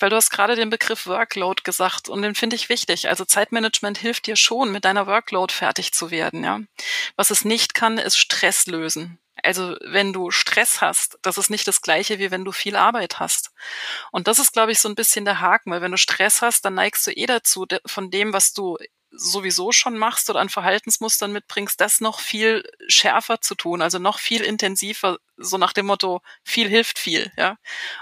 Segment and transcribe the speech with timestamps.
[0.00, 3.08] Weil du hast gerade den Begriff Workload gesagt und den finde ich wichtig.
[3.08, 6.60] Also Zeitmanagement hilft dir schon, mit deiner Workload fertig zu werden, ja.
[7.16, 9.18] Was es nicht kann, ist Stress lösen.
[9.42, 13.20] Also wenn du Stress hast, das ist nicht das gleiche, wie wenn du viel Arbeit
[13.20, 13.52] hast.
[14.10, 16.64] Und das ist, glaube ich, so ein bisschen der Haken, weil wenn du Stress hast,
[16.64, 18.78] dann neigst du eh dazu, von dem, was du
[19.10, 24.18] sowieso schon machst oder an Verhaltensmustern mitbringst, das noch viel schärfer zu tun, also noch
[24.18, 27.56] viel intensiver, so nach dem Motto, viel hilft viel, ja.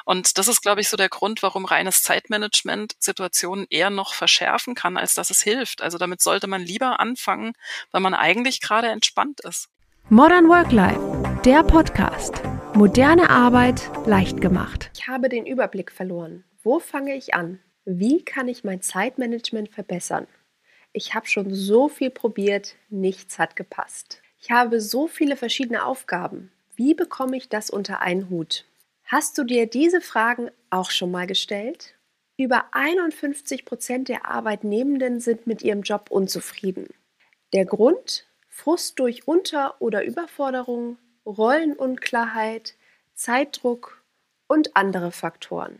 [0.05, 4.75] Und das ist, glaube ich, so der Grund, warum reines Zeitmanagement Situationen eher noch verschärfen
[4.75, 5.83] kann, als dass es hilft.
[5.83, 7.53] Also damit sollte man lieber anfangen,
[7.93, 9.69] weil man eigentlich gerade entspannt ist.
[10.09, 12.43] Modern Work Life, der Podcast.
[12.75, 14.91] Moderne Arbeit leicht gemacht.
[14.95, 16.45] Ich habe den Überblick verloren.
[16.63, 17.61] Wo fange ich an?
[17.85, 20.27] Wie kann ich mein Zeitmanagement verbessern?
[20.97, 24.23] Ich habe schon so viel probiert, nichts hat gepasst.
[24.41, 26.51] Ich habe so viele verschiedene Aufgaben.
[26.75, 28.65] Wie bekomme ich das unter einen Hut?
[29.05, 31.93] Hast du dir diese Fragen auch schon mal gestellt?
[32.39, 36.89] Über 51 Prozent der Arbeitnehmenden sind mit ihrem Job unzufrieden.
[37.53, 38.27] Der Grund?
[38.49, 42.75] Frust durch Unter- oder Überforderung, Rollenunklarheit,
[43.15, 44.03] Zeitdruck
[44.47, 45.79] und andere Faktoren.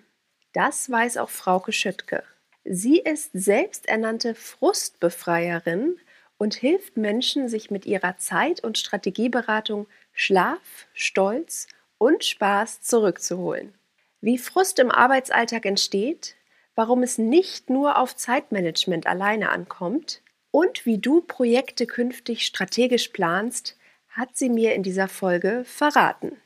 [0.53, 2.23] Das weiß auch Frauke Schüttke.
[2.69, 5.99] Sie ist selbsternannte Frustbefreierin
[6.37, 13.73] und hilft Menschen, sich mit ihrer Zeit- und Strategieberatung Schlaf, Stolz und Spaß zurückzuholen.
[14.21, 16.35] Wie Frust im Arbeitsalltag entsteht,
[16.75, 23.77] warum es nicht nur auf Zeitmanagement alleine ankommt und wie du Projekte künftig strategisch planst,
[24.09, 26.37] hat sie mir in dieser Folge verraten.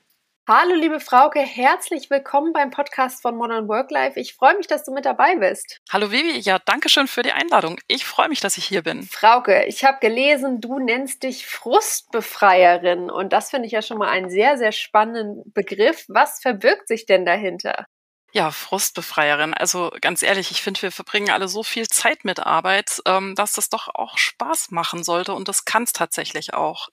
[0.52, 4.18] Hallo liebe Frauke, herzlich willkommen beim Podcast von Modern Work Life.
[4.18, 5.78] Ich freue mich, dass du mit dabei bist.
[5.92, 7.78] Hallo Vivi, ja, danke schön für die Einladung.
[7.86, 9.04] Ich freue mich, dass ich hier bin.
[9.04, 14.08] Frauke, ich habe gelesen, du nennst dich Frustbefreierin und das finde ich ja schon mal
[14.08, 16.04] einen sehr, sehr spannenden Begriff.
[16.08, 17.86] Was verbirgt sich denn dahinter?
[18.32, 19.54] Ja, Frustbefreierin.
[19.54, 23.54] Also ganz ehrlich, ich finde, wir verbringen alle so viel Zeit mit Arbeit, ähm, dass
[23.54, 26.90] das doch auch Spaß machen sollte und das kann es tatsächlich auch.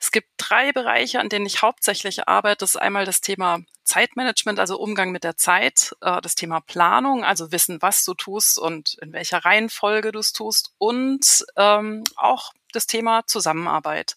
[0.00, 2.58] Es gibt drei Bereiche, an denen ich hauptsächlich arbeite.
[2.58, 7.24] Das ist einmal das Thema Zeitmanagement, also Umgang mit der Zeit, äh, das Thema Planung,
[7.24, 12.52] also wissen, was du tust und in welcher Reihenfolge du es tust und ähm, auch
[12.72, 14.16] das Thema Zusammenarbeit,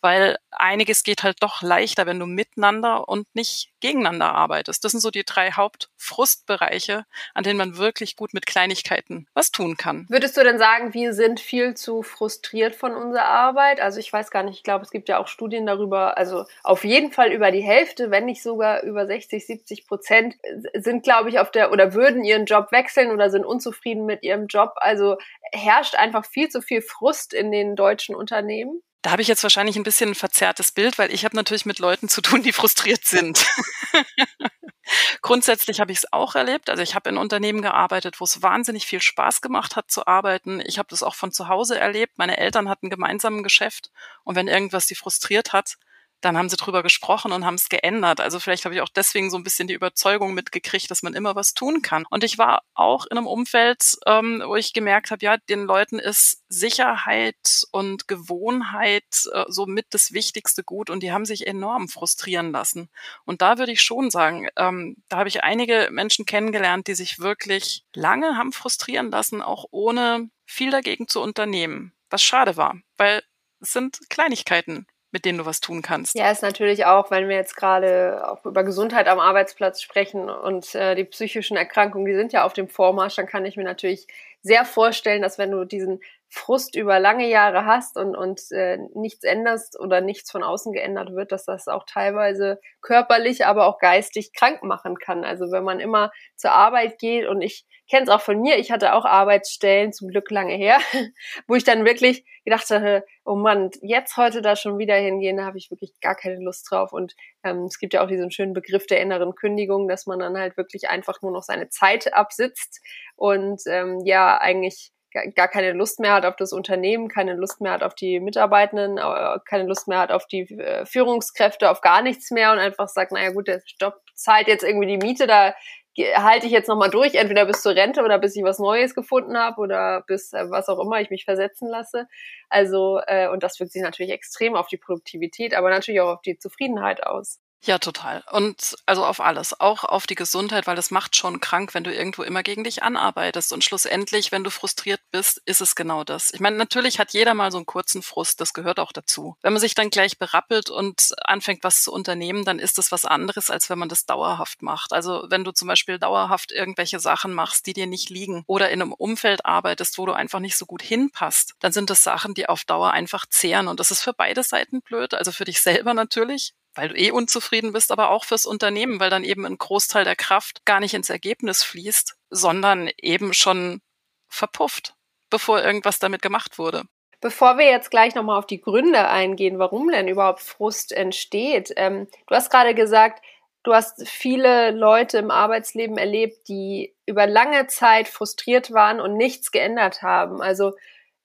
[0.00, 4.84] weil einiges geht halt doch leichter, wenn du miteinander und nicht gegeneinander arbeitest.
[4.84, 7.04] Das sind so die drei Hauptfrustbereiche,
[7.34, 10.06] an denen man wirklich gut mit Kleinigkeiten was tun kann.
[10.08, 13.80] Würdest du denn sagen, wir sind viel zu frustriert von unserer Arbeit?
[13.80, 16.84] Also ich weiß gar nicht, ich glaube, es gibt ja auch Studien darüber, also auf
[16.84, 20.36] jeden Fall über die Hälfte, wenn nicht sogar über 60, 70 Prozent
[20.74, 24.46] sind, glaube ich, auf der oder würden ihren Job wechseln oder sind unzufrieden mit ihrem
[24.46, 24.74] Job.
[24.76, 25.16] Also
[25.52, 28.82] herrscht einfach viel zu viel Frust in den deutschen Unternehmen.
[29.02, 31.80] Da habe ich jetzt wahrscheinlich ein bisschen ein verzerrtes Bild, weil ich habe natürlich mit
[31.80, 33.44] Leuten zu tun, die frustriert sind.
[35.22, 36.70] Grundsätzlich habe ich es auch erlebt.
[36.70, 40.62] Also ich habe in Unternehmen gearbeitet, wo es wahnsinnig viel Spaß gemacht hat zu arbeiten.
[40.64, 42.16] Ich habe das auch von zu Hause erlebt.
[42.16, 43.90] Meine Eltern hatten gemeinsam ein Geschäft
[44.22, 45.76] und wenn irgendwas die frustriert hat,
[46.22, 48.20] dann haben sie drüber gesprochen und haben es geändert.
[48.20, 51.34] Also vielleicht habe ich auch deswegen so ein bisschen die Überzeugung mitgekriegt, dass man immer
[51.34, 52.06] was tun kann.
[52.08, 55.98] Und ich war auch in einem Umfeld, ähm, wo ich gemerkt habe, ja, den Leuten
[55.98, 61.88] ist Sicherheit und Gewohnheit äh, so mit das wichtigste Gut und die haben sich enorm
[61.88, 62.88] frustrieren lassen.
[63.24, 67.18] Und da würde ich schon sagen, ähm, da habe ich einige Menschen kennengelernt, die sich
[67.18, 71.92] wirklich lange haben frustrieren lassen, auch ohne viel dagegen zu unternehmen.
[72.10, 73.22] Was schade war, weil
[73.60, 76.16] es sind Kleinigkeiten, mit denen du was tun kannst.
[76.16, 80.74] Ja, ist natürlich auch, wenn wir jetzt gerade auch über Gesundheit am Arbeitsplatz sprechen und
[80.74, 84.06] äh, die psychischen Erkrankungen, die sind ja auf dem Vormarsch, dann kann ich mir natürlich
[84.40, 86.00] sehr vorstellen, dass wenn du diesen
[86.34, 91.14] Frust über lange Jahre hast und, und äh, nichts änderst oder nichts von außen geändert
[91.14, 95.24] wird, dass das auch teilweise körperlich, aber auch geistig krank machen kann.
[95.24, 98.70] Also wenn man immer zur Arbeit geht und ich kenne es auch von mir, ich
[98.70, 100.78] hatte auch Arbeitsstellen, zum Glück lange her,
[101.46, 105.44] wo ich dann wirklich gedacht hatte, oh Mann, jetzt heute da schon wieder hingehen, da
[105.44, 106.94] habe ich wirklich gar keine Lust drauf.
[106.94, 107.14] Und
[107.44, 110.56] ähm, es gibt ja auch diesen schönen Begriff der inneren Kündigung, dass man dann halt
[110.56, 112.80] wirklich einfach nur noch seine Zeit absitzt
[113.16, 114.92] und ähm, ja, eigentlich
[115.34, 118.96] gar keine Lust mehr hat auf das Unternehmen, keine Lust mehr hat auf die Mitarbeitenden,
[119.44, 123.12] keine Lust mehr hat auf die äh, Führungskräfte, auf gar nichts mehr und einfach sagt,
[123.12, 125.54] naja gut, der Job zahlt jetzt irgendwie die Miete, da
[125.98, 129.36] halte ich jetzt nochmal durch, entweder bis zur Rente oder bis ich was Neues gefunden
[129.36, 132.08] habe oder bis äh, was auch immer ich mich versetzen lasse.
[132.48, 136.22] Also, äh, und das wirkt sich natürlich extrem auf die Produktivität, aber natürlich auch auf
[136.22, 137.40] die Zufriedenheit aus.
[137.64, 138.24] Ja, total.
[138.32, 141.94] Und also auf alles, auch auf die Gesundheit, weil es macht schon krank, wenn du
[141.94, 143.52] irgendwo immer gegen dich anarbeitest.
[143.52, 146.34] Und schlussendlich, wenn du frustriert bist, ist es genau das.
[146.34, 149.36] Ich meine, natürlich hat jeder mal so einen kurzen Frust, das gehört auch dazu.
[149.42, 153.04] Wenn man sich dann gleich berappelt und anfängt, was zu unternehmen, dann ist das was
[153.04, 154.92] anderes, als wenn man das dauerhaft macht.
[154.92, 158.82] Also wenn du zum Beispiel dauerhaft irgendwelche Sachen machst, die dir nicht liegen oder in
[158.82, 162.48] einem Umfeld arbeitest, wo du einfach nicht so gut hinpasst, dann sind das Sachen, die
[162.48, 163.68] auf Dauer einfach zehren.
[163.68, 165.14] Und das ist für beide Seiten blöd.
[165.14, 169.10] Also für dich selber natürlich, weil du eh unzufrieden bist, aber auch fürs Unternehmen, weil
[169.10, 173.80] dann eben ein Großteil der Kraft gar nicht ins Ergebnis fließt, sondern eben schon
[174.28, 174.94] verpufft,
[175.30, 176.84] bevor irgendwas damit gemacht wurde.
[177.20, 182.08] Bevor wir jetzt gleich nochmal auf die Gründe eingehen, warum denn überhaupt Frust entsteht, ähm,
[182.26, 183.22] du hast gerade gesagt,
[183.62, 189.52] du hast viele Leute im Arbeitsleben erlebt, die über lange Zeit frustriert waren und nichts
[189.52, 190.42] geändert haben.
[190.42, 190.72] Also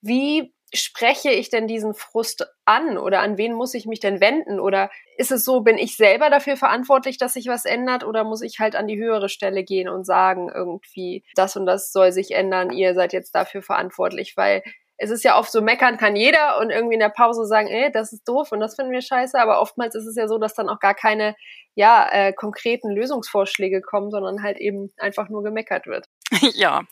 [0.01, 4.59] wie spreche ich denn diesen Frust an oder an wen muss ich mich denn wenden?
[4.59, 8.41] Oder ist es so, bin ich selber dafür verantwortlich, dass sich was ändert oder muss
[8.41, 12.31] ich halt an die höhere Stelle gehen und sagen, irgendwie, das und das soll sich
[12.31, 14.63] ändern, ihr seid jetzt dafür verantwortlich, weil
[14.97, 17.91] es ist ja oft so, meckern kann jeder und irgendwie in der Pause sagen, ey,
[17.91, 20.55] das ist doof und das finden wir scheiße, aber oftmals ist es ja so, dass
[20.55, 21.35] dann auch gar keine,
[21.75, 26.07] ja, äh, konkreten Lösungsvorschläge kommen, sondern halt eben einfach nur gemeckert wird.
[26.55, 26.83] Ja,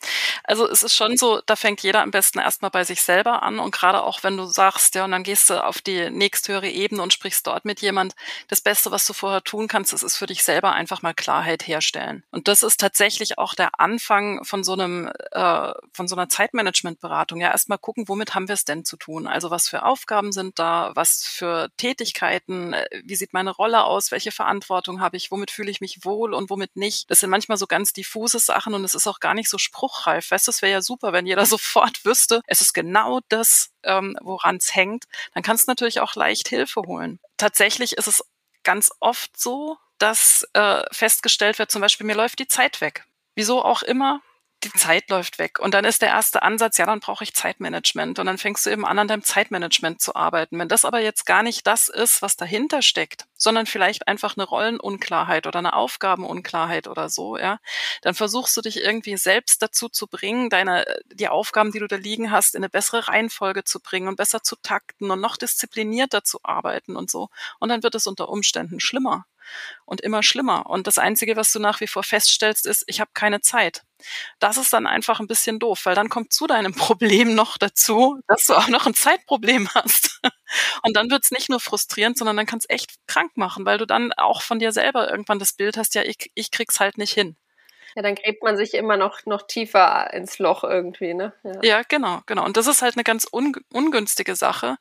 [0.46, 3.58] also es ist schon so, da fängt jeder am besten erstmal bei sich selber an
[3.58, 7.02] und gerade auch wenn du sagst, ja, und dann gehst du auf die nächsthöhere Ebene
[7.02, 8.14] und sprichst dort mit jemand,
[8.48, 11.66] das Beste, was du vorher tun kannst, das ist für dich selber einfach mal Klarheit
[11.66, 12.22] herstellen.
[12.30, 17.40] Und das ist tatsächlich auch der Anfang von so einem, äh, von so einer Zeitmanagementberatung.
[17.40, 19.26] Ja, erstmal gucken, womit haben wir es denn zu tun?
[19.26, 24.10] Also was für Aufgaben sind da, was für Tätigkeiten, äh, wie sieht meine Rolle aus,
[24.10, 27.10] welche Verantwortung habe ich, womit fühle ich mich wohl und womit nicht.
[27.10, 30.30] Das sind manchmal so ganz diffuse Sachen und es ist auch gar nicht so spruchreif.
[30.36, 34.18] Weißt du, es wäre ja super, wenn jeder sofort wüsste, es ist genau das, ähm,
[34.20, 35.04] woran es hängt.
[35.32, 37.20] Dann kannst du natürlich auch leicht Hilfe holen.
[37.38, 38.22] Tatsächlich ist es
[38.62, 43.06] ganz oft so, dass äh, festgestellt wird, zum Beispiel, mir läuft die Zeit weg.
[43.34, 44.20] Wieso auch immer,
[44.64, 45.58] die Zeit läuft weg.
[45.58, 48.18] Und dann ist der erste Ansatz, ja, dann brauche ich Zeitmanagement.
[48.18, 50.58] Und dann fängst du eben an, an deinem Zeitmanagement zu arbeiten.
[50.58, 54.44] Wenn das aber jetzt gar nicht das ist, was dahinter steckt, sondern vielleicht einfach eine
[54.44, 57.58] Rollenunklarheit oder eine Aufgabenunklarheit oder so, ja,
[58.02, 61.96] dann versuchst du dich irgendwie selbst dazu zu bringen, deine, die Aufgaben, die du da
[61.96, 66.24] liegen hast, in eine bessere Reihenfolge zu bringen und besser zu takten und noch disziplinierter
[66.24, 67.28] zu arbeiten und so.
[67.60, 69.26] Und dann wird es unter Umständen schlimmer
[69.84, 70.66] und immer schlimmer.
[70.66, 73.82] Und das Einzige, was du nach wie vor feststellst, ist, ich habe keine Zeit.
[74.38, 78.20] Das ist dann einfach ein bisschen doof, weil dann kommt zu deinem Problem noch dazu,
[78.28, 80.20] dass du auch noch ein Zeitproblem hast.
[80.82, 83.86] Und dann wird's nicht nur frustrierend, sondern dann kann es echt krank machen, weil du
[83.86, 87.12] dann auch von dir selber irgendwann das Bild hast, ja, ich, ich krieg's halt nicht
[87.12, 87.36] hin.
[87.96, 91.32] Ja, dann gräbt man sich immer noch, noch tiefer ins Loch irgendwie, ne?
[91.42, 91.62] Ja.
[91.62, 92.44] ja, genau, genau.
[92.44, 94.76] Und das ist halt eine ganz un ungünstige Sache.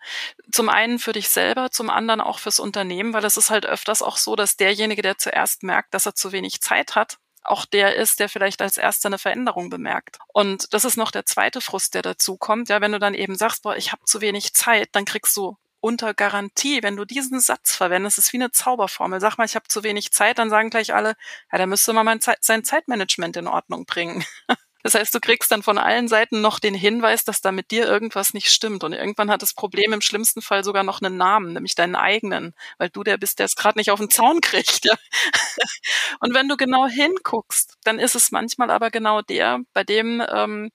[0.51, 4.01] Zum einen für dich selber, zum anderen auch fürs Unternehmen, weil es ist halt öfters
[4.01, 7.95] auch so, dass derjenige, der zuerst merkt, dass er zu wenig Zeit hat, auch der
[7.95, 10.19] ist, der vielleicht als erster eine Veränderung bemerkt.
[10.33, 12.67] Und das ist noch der zweite Frust, der dazu kommt.
[12.67, 15.57] Ja, wenn du dann eben sagst, boah, ich habe zu wenig Zeit, dann kriegst du
[15.85, 19.21] unter Garantie, wenn du diesen Satz verwendest, ist wie eine Zauberformel.
[19.21, 21.13] Sag mal, ich habe zu wenig Zeit, dann sagen gleich alle,
[21.51, 24.25] ja, da müsste man Zeit, sein Zeitmanagement in Ordnung bringen.
[24.81, 27.87] Das heißt, du kriegst dann von allen Seiten noch den Hinweis, dass da mit dir
[27.87, 28.83] irgendwas nicht stimmt.
[28.83, 32.53] Und irgendwann hat das Problem im schlimmsten Fall sogar noch einen Namen, nämlich deinen eigenen,
[32.77, 34.85] weil du der bist, der es gerade nicht auf den Zaun kriegt.
[34.85, 34.93] Ja?
[36.19, 40.69] Und wenn du genau hinguckst, dann ist es manchmal aber genau der, bei dem ähm,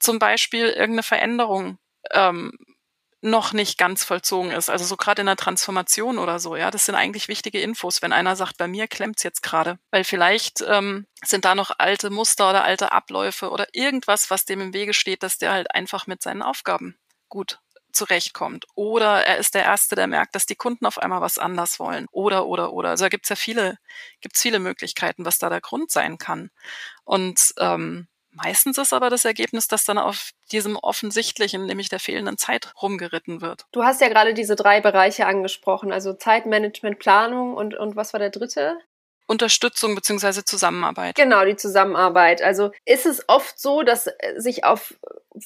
[0.00, 1.78] zum Beispiel irgendeine Veränderung
[2.10, 2.50] ähm,
[3.26, 4.70] noch nicht ganz vollzogen ist.
[4.70, 8.12] Also so gerade in der Transformation oder so, ja, das sind eigentlich wichtige Infos, wenn
[8.12, 9.78] einer sagt, bei mir klemmt's jetzt gerade.
[9.90, 14.60] Weil vielleicht ähm, sind da noch alte Muster oder alte Abläufe oder irgendwas, was dem
[14.60, 16.96] im Wege steht, dass der halt einfach mit seinen Aufgaben
[17.28, 17.58] gut
[17.92, 18.66] zurechtkommt.
[18.74, 22.06] Oder er ist der Erste, der merkt, dass die Kunden auf einmal was anders wollen.
[22.12, 22.90] Oder, oder, oder.
[22.90, 23.78] Also da gibt's ja viele,
[24.20, 26.50] gibt's viele Möglichkeiten, was da der Grund sein kann.
[27.04, 28.06] Und ähm,
[28.36, 33.40] Meistens ist aber das Ergebnis, dass dann auf diesem offensichtlichen, nämlich der fehlenden Zeit rumgeritten
[33.40, 33.64] wird.
[33.72, 38.20] Du hast ja gerade diese drei Bereiche angesprochen, also Zeitmanagement, Planung und, und was war
[38.20, 38.78] der dritte?
[39.26, 41.16] Unterstützung beziehungsweise Zusammenarbeit.
[41.16, 42.42] Genau, die Zusammenarbeit.
[42.42, 44.94] Also ist es oft so, dass sich auf,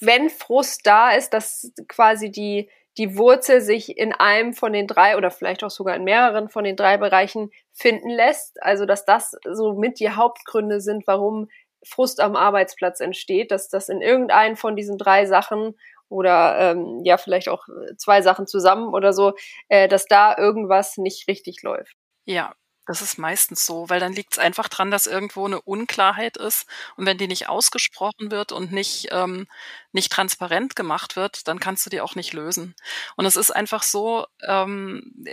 [0.00, 2.68] wenn Frust da ist, dass quasi die,
[2.98, 6.64] die Wurzel sich in einem von den drei oder vielleicht auch sogar in mehreren von
[6.64, 8.62] den drei Bereichen finden lässt.
[8.62, 11.48] Also dass das so mit die Hauptgründe sind, warum
[11.84, 15.74] Frust am Arbeitsplatz entsteht, dass das in irgendeinen von diesen drei Sachen
[16.08, 19.34] oder ähm, ja vielleicht auch zwei Sachen zusammen oder so,
[19.68, 21.96] äh, dass da irgendwas nicht richtig läuft.
[22.24, 22.54] Ja,
[22.86, 26.66] das ist meistens so, weil dann liegt es einfach dran, dass irgendwo eine Unklarheit ist
[26.96, 29.46] und wenn die nicht ausgesprochen wird und nicht ähm,
[29.92, 32.74] nicht transparent gemacht wird, dann kannst du die auch nicht lösen.
[33.16, 35.24] Und es ist einfach so, ähm,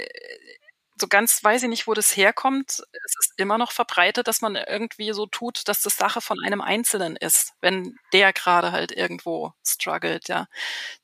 [1.00, 2.84] so ganz weiß ich nicht, wo das herkommt.
[3.06, 6.62] Es ist immer noch verbreitet, dass man irgendwie so tut, dass das Sache von einem
[6.62, 10.48] Einzelnen ist, wenn der gerade halt irgendwo struggelt, ja.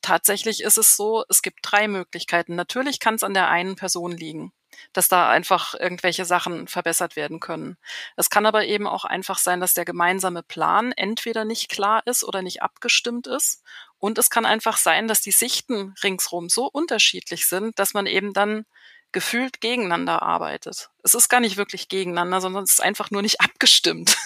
[0.01, 2.55] Tatsächlich ist es so, es gibt drei Möglichkeiten.
[2.55, 4.51] Natürlich kann es an der einen Person liegen
[4.91, 7.77] dass da einfach irgendwelche Sachen verbessert werden können.
[8.15, 12.23] Es kann aber eben auch einfach sein, dass der gemeinsame Plan entweder nicht klar ist
[12.23, 13.63] oder nicht abgestimmt ist.
[13.99, 18.33] Und es kann einfach sein, dass die Sichten ringsrum so unterschiedlich sind, dass man eben
[18.33, 18.65] dann
[19.13, 20.89] gefühlt gegeneinander arbeitet.
[21.03, 24.17] Es ist gar nicht wirklich gegeneinander, sondern es ist einfach nur nicht abgestimmt.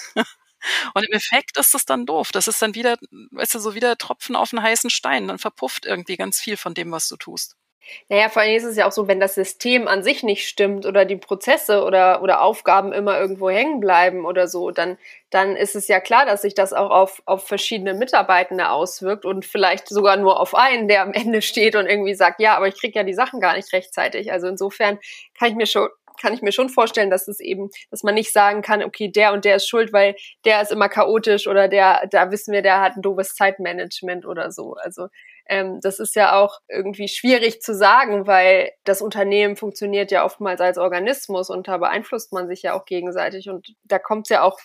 [0.94, 2.32] Und im Effekt ist es dann doof.
[2.32, 2.98] Das ist dann wieder,
[3.32, 5.28] weißt du, so wieder Tropfen auf einen heißen Stein.
[5.28, 7.56] Dann verpufft irgendwie ganz viel von dem, was du tust.
[8.10, 10.86] Naja, vor allem ist es ja auch so, wenn das System an sich nicht stimmt
[10.86, 14.98] oder die Prozesse oder, oder Aufgaben immer irgendwo hängen bleiben oder so, dann,
[15.30, 19.46] dann ist es ja klar, dass sich das auch auf, auf verschiedene Mitarbeitende auswirkt und
[19.46, 22.80] vielleicht sogar nur auf einen, der am Ende steht und irgendwie sagt, ja, aber ich
[22.80, 24.32] kriege ja die Sachen gar nicht rechtzeitig.
[24.32, 25.00] Also insofern
[25.38, 25.90] kann ich mir schon
[26.20, 29.34] kann ich mir schon vorstellen, dass es eben, dass man nicht sagen kann, okay, der
[29.34, 30.16] und der ist schuld, weil
[30.46, 34.52] der ist immer chaotisch oder der, da wissen wir, der hat ein doofes Zeitmanagement oder
[34.52, 34.74] so.
[34.74, 35.08] Also
[35.50, 40.62] ähm, das ist ja auch irgendwie schwierig zu sagen, weil das Unternehmen funktioniert ja oftmals
[40.62, 43.50] als Organismus und da beeinflusst man sich ja auch gegenseitig.
[43.50, 44.60] Und da kommt es ja auch,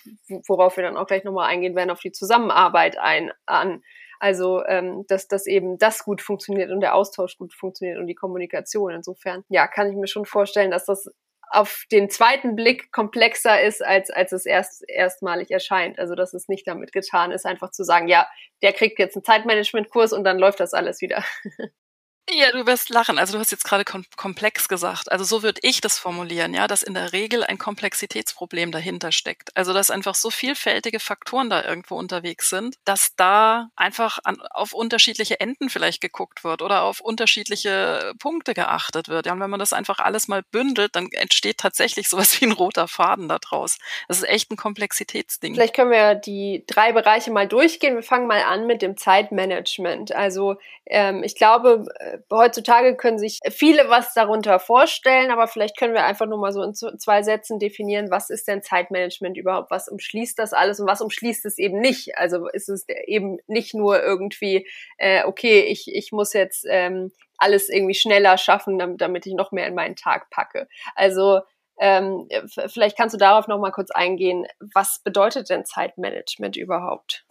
[0.47, 3.83] worauf wir dann auch gleich nochmal eingehen werden, auf die Zusammenarbeit ein, an.
[4.19, 8.15] Also, ähm, dass, dass eben das gut funktioniert und der Austausch gut funktioniert und die
[8.15, 8.93] Kommunikation.
[8.93, 11.09] Insofern, ja, kann ich mir schon vorstellen, dass das
[11.53, 15.99] auf den zweiten Blick komplexer ist, als, als es erst, erstmalig erscheint.
[15.99, 18.27] Also, dass es nicht damit getan ist, einfach zu sagen, ja,
[18.61, 21.23] der kriegt jetzt einen Zeitmanagement-Kurs und dann läuft das alles wieder.
[22.29, 23.19] Ja, du wirst lachen.
[23.19, 25.11] Also du hast jetzt gerade kom komplex gesagt.
[25.11, 29.55] Also so würde ich das formulieren, ja, dass in der Regel ein Komplexitätsproblem dahinter steckt.
[29.55, 34.71] Also dass einfach so vielfältige Faktoren da irgendwo unterwegs sind, dass da einfach an, auf
[34.71, 39.25] unterschiedliche Enden vielleicht geguckt wird oder auf unterschiedliche Punkte geachtet wird.
[39.25, 42.53] Ja, und wenn man das einfach alles mal bündelt, dann entsteht tatsächlich sowas wie ein
[42.53, 43.77] roter Faden da draus.
[44.07, 45.55] Das ist echt ein Komplexitätsding.
[45.55, 47.95] Vielleicht können wir die drei Bereiche mal durchgehen.
[47.95, 50.15] Wir fangen mal an mit dem Zeitmanagement.
[50.15, 51.85] Also ähm, ich glaube,
[52.31, 56.61] heutzutage können sich viele was darunter vorstellen, aber vielleicht können wir einfach nur mal so
[56.61, 59.71] in zwei Sätzen definieren, was ist denn Zeitmanagement überhaupt?
[59.71, 62.17] Was umschließt das alles und was umschließt es eben nicht?
[62.17, 64.67] Also ist es eben nicht nur irgendwie,
[64.97, 69.51] äh, okay, ich, ich muss jetzt ähm, alles irgendwie schneller schaffen, damit, damit ich noch
[69.51, 70.67] mehr in meinen Tag packe.
[70.95, 71.41] Also
[71.79, 72.29] ähm,
[72.67, 74.45] vielleicht kannst du darauf noch mal kurz eingehen.
[74.59, 77.25] Was bedeutet denn Zeitmanagement überhaupt?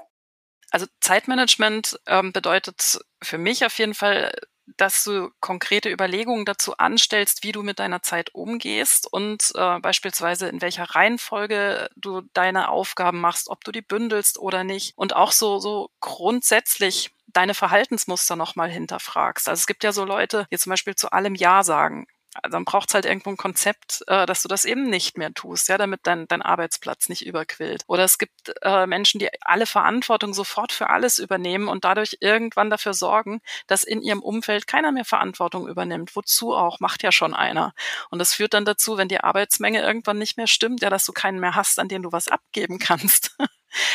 [0.71, 4.33] Also Zeitmanagement ähm, bedeutet für mich auf jeden Fall
[4.77, 10.49] dass du konkrete Überlegungen dazu anstellst, wie du mit deiner Zeit umgehst und äh, beispielsweise
[10.49, 15.33] in welcher Reihenfolge du deine Aufgaben machst, ob du die bündelst oder nicht und auch
[15.33, 19.49] so so grundsätzlich deine Verhaltensmuster nochmal hinterfragst.
[19.49, 22.07] Also es gibt ja so Leute, die zum Beispiel zu allem Ja sagen.
[22.35, 25.35] Also dann braucht es halt irgendwo ein Konzept, äh, dass du das eben nicht mehr
[25.35, 27.83] tust, ja, damit dein, dein Arbeitsplatz nicht überquillt.
[27.87, 32.71] Oder es gibt äh, Menschen, die alle Verantwortung sofort für alles übernehmen und dadurch irgendwann
[32.71, 36.17] dafür sorgen, dass in ihrem Umfeld keiner mehr Verantwortung übernimmt.
[36.17, 36.81] Wozu auch?
[36.81, 37.75] Macht ja schon einer.
[38.11, 41.13] Und das führt dann dazu, wenn die Arbeitsmenge irgendwann nicht mehr stimmt, ja, dass du
[41.13, 43.37] keinen mehr hast, an den du was abgeben kannst.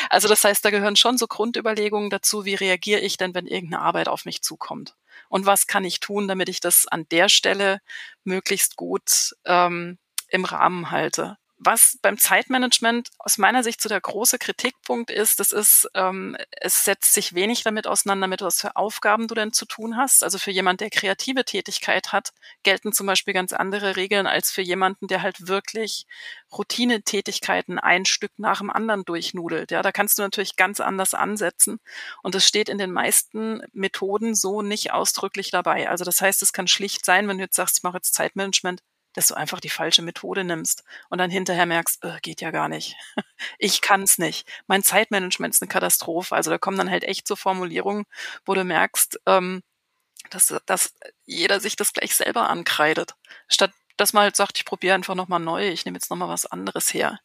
[0.10, 3.84] Also das heißt, da gehören schon so Grundüberlegungen dazu, wie reagiere ich denn, wenn irgendeine
[3.84, 4.96] Arbeit auf mich zukommt
[5.30, 7.80] und was kann ich tun, damit ich das an der Stelle
[8.24, 9.98] möglichst gut ähm,
[10.30, 15.52] im Rahmen halte was beim Zeitmanagement aus meiner Sicht so der große Kritikpunkt ist, das
[15.52, 19.66] ist, ähm, es setzt sich wenig damit auseinander, mit was für Aufgaben du denn zu
[19.66, 20.24] tun hast.
[20.24, 24.62] Also für jemand, der kreative Tätigkeit hat, gelten zum Beispiel ganz andere Regeln als für
[24.62, 26.06] jemanden, der halt wirklich
[26.52, 29.72] Routinetätigkeiten ein Stück nach dem anderen durchnudelt.
[29.72, 31.80] Ja, da kannst du natürlich ganz anders ansetzen.
[32.22, 35.90] Und es steht in den meisten Methoden so nicht ausdrücklich dabei.
[35.90, 38.82] Also das heißt, es kann schlicht sein, wenn du jetzt sagst, ich mache jetzt Zeitmanagement,
[39.18, 42.70] dass du einfach die falsche Methode nimmst und dann hinterher merkst, äh, geht ja gar
[42.70, 42.96] nicht.
[43.60, 44.48] Ich kann es nicht.
[44.68, 46.36] Mein Zeitmanagement ist eine Katastrophe.
[46.36, 48.06] Also da kommen dann halt echt so Formulierungen,
[48.46, 49.64] wo du merkst, ähm,
[50.32, 50.94] dass, dass
[51.26, 53.16] jeder sich das gleich selber ankreidet.
[53.48, 56.46] Statt dass man halt sagt, ich probiere einfach nochmal neu, ich nehme jetzt nochmal was
[56.46, 57.20] anderes her.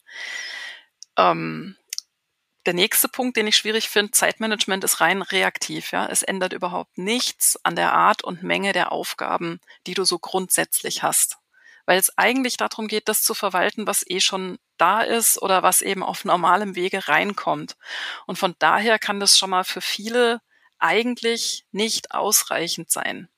[1.17, 1.75] Ähm,
[2.65, 5.91] der nächste Punkt, den ich schwierig finde, Zeitmanagement ist rein reaktiv.
[5.91, 10.17] Ja, es ändert überhaupt nichts an der Art und Menge der Aufgaben, die du so
[10.17, 11.37] grundsätzlich hast
[11.85, 15.81] weil es eigentlich darum geht, das zu verwalten, was eh schon da ist oder was
[15.81, 17.75] eben auf normalem Wege reinkommt.
[18.25, 20.41] Und von daher kann das schon mal für viele
[20.79, 23.29] eigentlich nicht ausreichend sein.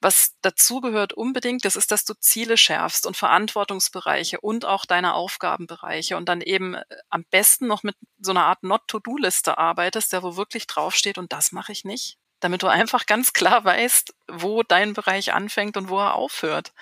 [0.00, 5.14] Was dazu gehört unbedingt, das ist, dass du Ziele schärfst und Verantwortungsbereiche und auch deine
[5.14, 10.22] Aufgabenbereiche und dann eben äh, am besten noch mit so einer Art Not-to-Do-Liste arbeitest, der
[10.22, 14.62] wo wirklich draufsteht und das mache ich nicht damit du einfach ganz klar weißt, wo
[14.62, 16.72] dein Bereich anfängt und wo er aufhört.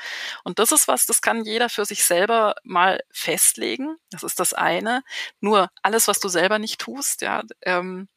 [0.44, 3.96] Und das ist was, das kann jeder für sich selber mal festlegen.
[4.10, 5.04] Das ist das eine.
[5.40, 8.08] Nur alles, was du selber nicht tust, ja, ähm,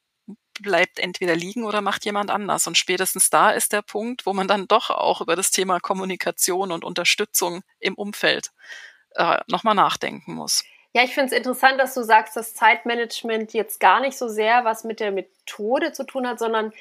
[0.61, 2.67] bleibt entweder liegen oder macht jemand anders.
[2.67, 6.71] Und spätestens da ist der Punkt, wo man dann doch auch über das Thema Kommunikation
[6.71, 8.51] und Unterstützung im Umfeld
[9.15, 10.63] äh, nochmal nachdenken muss.
[10.93, 14.63] Ja, ich finde es interessant, dass du sagst, dass Zeitmanagement jetzt gar nicht so sehr
[14.63, 16.71] was mit der Methode zu tun hat, sondern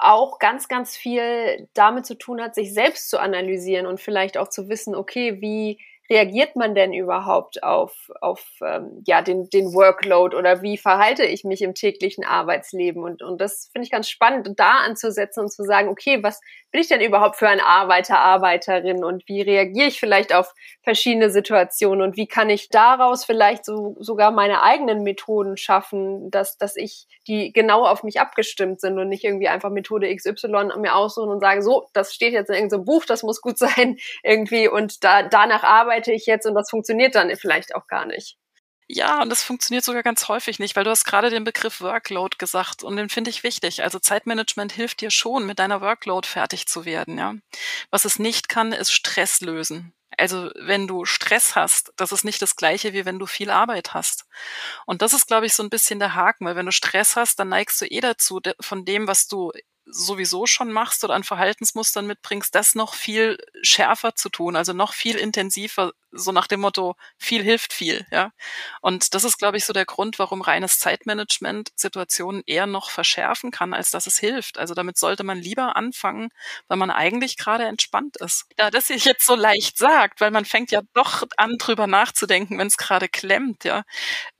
[0.00, 4.48] auch ganz, ganz viel damit zu tun hat, sich selbst zu analysieren und vielleicht auch
[4.48, 5.78] zu wissen, okay, wie
[6.10, 11.44] reagiert man denn überhaupt auf, auf ähm, ja, den, den Workload oder wie verhalte ich
[11.44, 13.04] mich im täglichen Arbeitsleben?
[13.04, 16.40] Und, und das finde ich ganz spannend, da anzusetzen und zu sagen, okay, was
[16.72, 21.30] bin ich denn überhaupt für ein Arbeiter, Arbeiterin und wie reagiere ich vielleicht auf verschiedene
[21.30, 26.76] Situationen und wie kann ich daraus vielleicht so, sogar meine eigenen Methoden schaffen, dass, dass
[26.76, 31.30] ich die genau auf mich abgestimmt sind und nicht irgendwie einfach Methode XY mir aussuchen
[31.30, 35.04] und sagen, so, das steht jetzt in irgendeinem Buch, das muss gut sein irgendwie und
[35.04, 38.36] da, danach arbeite arbeite ich jetzt und das funktioniert dann vielleicht auch gar nicht.
[38.92, 42.38] Ja, und das funktioniert sogar ganz häufig nicht, weil du hast gerade den Begriff Workload
[42.38, 43.84] gesagt und den finde ich wichtig.
[43.84, 47.34] Also Zeitmanagement hilft dir schon, mit deiner Workload fertig zu werden, ja.
[47.90, 49.92] Was es nicht kann, ist Stress lösen.
[50.18, 53.94] Also wenn du Stress hast, das ist nicht das gleiche, wie wenn du viel Arbeit
[53.94, 54.24] hast.
[54.86, 57.38] Und das ist, glaube ich, so ein bisschen der Haken, weil wenn du Stress hast,
[57.38, 59.52] dann neigst du eh dazu, von dem, was du
[59.90, 64.92] sowieso schon machst oder an Verhaltensmustern mitbringst, das noch viel schärfer zu tun, also noch
[64.94, 68.32] viel intensiver, so nach dem Motto, viel hilft viel, ja.
[68.80, 73.50] Und das ist, glaube ich, so der Grund, warum reines Zeitmanagement Situationen eher noch verschärfen
[73.50, 74.58] kann, als dass es hilft.
[74.58, 76.30] Also damit sollte man lieber anfangen,
[76.68, 78.46] weil man eigentlich gerade entspannt ist.
[78.58, 82.58] Ja, das sich jetzt so leicht sagt, weil man fängt ja doch an, drüber nachzudenken,
[82.58, 83.82] wenn es gerade klemmt, ja,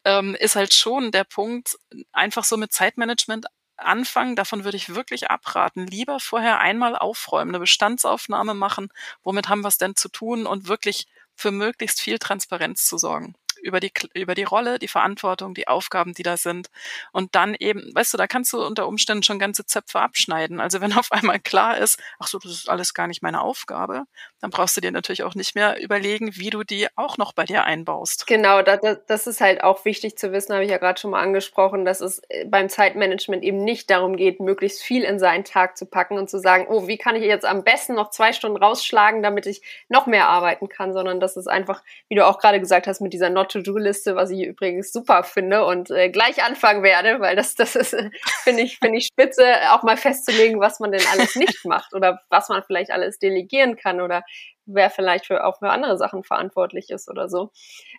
[0.04, 1.76] ähm, ist halt schon der Punkt,
[2.12, 3.46] einfach so mit Zeitmanagement
[3.80, 5.86] anfangen, davon würde ich wirklich abraten.
[5.86, 8.88] Lieber vorher einmal aufräumen, eine Bestandsaufnahme machen,
[9.22, 10.46] womit haben wir es denn zu tun?
[10.46, 15.54] Und wirklich für möglichst viel Transparenz zu sorgen über die, über die Rolle, die Verantwortung,
[15.54, 16.68] die Aufgaben, die da sind.
[17.12, 20.60] Und dann eben, weißt du, da kannst du unter Umständen schon ganze Zöpfe abschneiden.
[20.60, 24.04] Also wenn auf einmal klar ist, ach so, das ist alles gar nicht meine Aufgabe,
[24.40, 27.44] dann brauchst du dir natürlich auch nicht mehr überlegen, wie du die auch noch bei
[27.44, 28.26] dir einbaust.
[28.26, 31.20] Genau, das, das ist halt auch wichtig zu wissen, habe ich ja gerade schon mal
[31.20, 35.76] angesprochen, dass es äh, beim Zeitmanagement eben nicht darum geht, möglichst viel in seinen Tag
[35.76, 38.56] zu packen und zu sagen, oh, wie kann ich jetzt am besten noch zwei Stunden
[38.56, 42.60] rausschlagen, damit ich noch mehr arbeiten kann, sondern das ist einfach, wie du auch gerade
[42.60, 46.82] gesagt hast, mit dieser Not To-Do-Liste, was ich übrigens super finde und äh, gleich anfangen
[46.82, 48.10] werde, weil das, das ist, äh,
[48.42, 52.20] finde ich, finde ich spitze, auch mal festzulegen, was man denn alles nicht macht oder
[52.30, 54.22] was man vielleicht alles delegieren kann oder
[54.66, 57.50] wer vielleicht für, auch für andere Sachen verantwortlich ist oder so.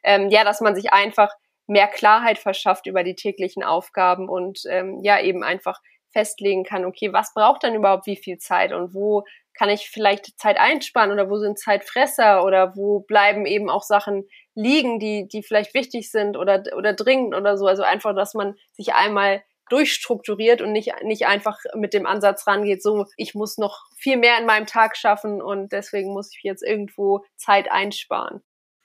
[0.03, 1.31] Ähm, ja, dass man sich einfach
[1.67, 5.79] mehr Klarheit verschafft über die täglichen Aufgaben und ähm, ja, eben einfach
[6.11, 10.39] festlegen kann, okay, was braucht dann überhaupt wie viel Zeit und wo kann ich vielleicht
[10.39, 15.43] Zeit einsparen oder wo sind Zeitfresser oder wo bleiben eben auch Sachen liegen, die, die
[15.43, 17.67] vielleicht wichtig sind oder, oder dringend oder so.
[17.67, 22.83] Also einfach, dass man sich einmal durchstrukturiert und nicht, nicht einfach mit dem Ansatz rangeht,
[22.83, 26.61] so, ich muss noch viel mehr in meinem Tag schaffen und deswegen muss ich jetzt
[26.61, 28.41] irgendwo Zeit einsparen.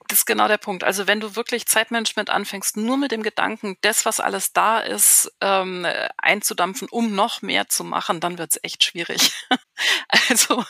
[0.09, 0.85] Das ist genau der Punkt.
[0.85, 5.33] Also wenn du wirklich Zeitmanagement anfängst, nur mit dem Gedanken, das, was alles da ist,
[5.40, 9.33] ähm, einzudampfen, um noch mehr zu machen, dann wird es echt schwierig.
[10.29, 10.64] also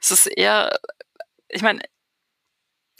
[0.00, 0.78] es ist eher,
[1.48, 1.80] ich meine,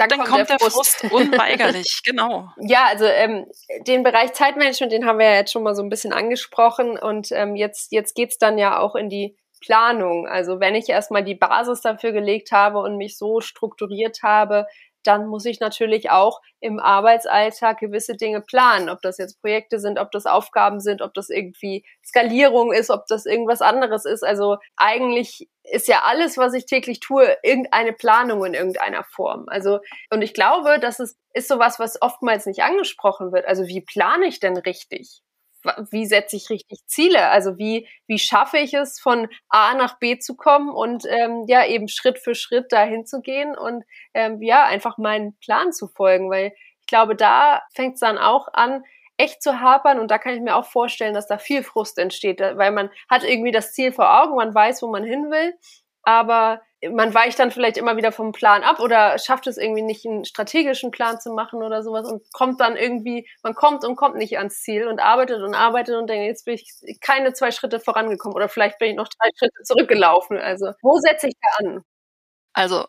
[0.01, 0.97] dann, dann kommt, kommt, der, der Frust.
[0.97, 2.49] Frust unweigerlich, genau.
[2.59, 3.47] Ja, also ähm,
[3.87, 7.29] den Bereich Zeitmanagement, den haben wir ja jetzt schon mal so ein bisschen angesprochen und
[7.33, 10.27] ähm, jetzt, jetzt geht's dann ja auch in die Planung.
[10.27, 14.67] Also wenn ich erstmal die Basis dafür gelegt habe und mich so strukturiert habe,
[15.05, 19.99] dann muss ich natürlich auch im Arbeitsalltag gewisse Dinge planen, ob das jetzt Projekte sind,
[19.99, 24.23] ob das Aufgaben sind, ob das irgendwie Skalierung ist, ob das irgendwas anderes ist.
[24.23, 29.45] Also eigentlich ist ja alles, was ich täglich tue, irgendeine Planung in irgendeiner Form.
[29.49, 33.47] Also, und ich glaube, das ist, ist sowas, was oftmals nicht angesprochen wird.
[33.47, 35.23] Also, wie plane ich denn richtig?
[35.91, 37.29] Wie setze ich richtig Ziele?
[37.29, 41.67] Also wie, wie schaffe ich es, von A nach B zu kommen und ähm, ja,
[41.67, 46.31] eben Schritt für Schritt dahin zu gehen und ähm, ja, einfach meinen Plan zu folgen,
[46.31, 48.85] weil ich glaube, da fängt es dann auch an,
[49.17, 52.41] echt zu hapern und da kann ich mir auch vorstellen, dass da viel Frust entsteht,
[52.41, 55.55] weil man hat irgendwie das Ziel vor Augen, man weiß, wo man hin will,
[56.03, 60.07] aber man weicht dann vielleicht immer wieder vom Plan ab oder schafft es irgendwie nicht,
[60.07, 64.17] einen strategischen Plan zu machen oder sowas und kommt dann irgendwie, man kommt und kommt
[64.17, 67.81] nicht ans Ziel und arbeitet und arbeitet und denkt, jetzt bin ich keine zwei Schritte
[67.81, 70.39] vorangekommen oder vielleicht bin ich noch drei Schritte zurückgelaufen.
[70.39, 71.85] Also, wo setze ich da an?
[72.61, 72.89] Also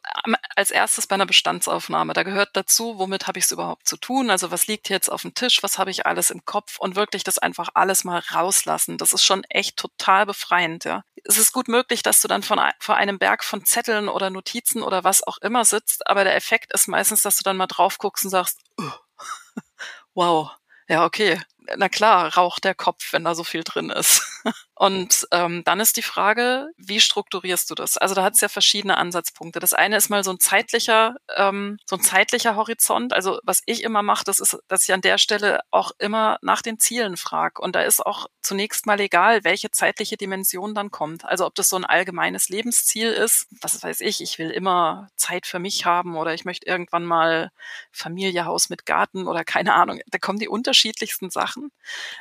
[0.57, 4.29] als erstes bei einer Bestandsaufnahme, da gehört dazu, womit habe ich es überhaupt zu tun?
[4.29, 7.23] Also was liegt jetzt auf dem Tisch, was habe ich alles im Kopf und wirklich
[7.23, 8.97] das einfach alles mal rauslassen.
[8.97, 11.05] Das ist schon echt total befreiend, ja.
[11.23, 14.83] Es ist gut möglich, dass du dann von, vor einem Berg von Zetteln oder Notizen
[14.83, 17.97] oder was auch immer sitzt, aber der Effekt ist meistens, dass du dann mal drauf
[17.97, 18.59] guckst und sagst,
[20.13, 20.51] wow,
[20.89, 21.39] ja, okay,
[21.77, 24.25] na klar, raucht der Kopf, wenn da so viel drin ist.
[24.81, 27.97] Und ähm, dann ist die Frage, wie strukturierst du das?
[27.97, 29.59] Also da hat es ja verschiedene Ansatzpunkte.
[29.59, 33.13] Das eine ist mal so ein zeitlicher, ähm, so ein zeitlicher Horizont.
[33.13, 36.63] Also was ich immer mache, das ist, dass ich an der Stelle auch immer nach
[36.63, 37.61] den Zielen frage.
[37.61, 41.25] Und da ist auch zunächst mal egal, welche zeitliche Dimension dann kommt.
[41.25, 45.45] Also ob das so ein allgemeines Lebensziel ist, was weiß ich, ich will immer Zeit
[45.45, 47.51] für mich haben oder ich möchte irgendwann mal
[47.91, 49.99] Familiehaus mit Garten oder keine Ahnung.
[50.07, 51.50] Da kommen die unterschiedlichsten Sachen.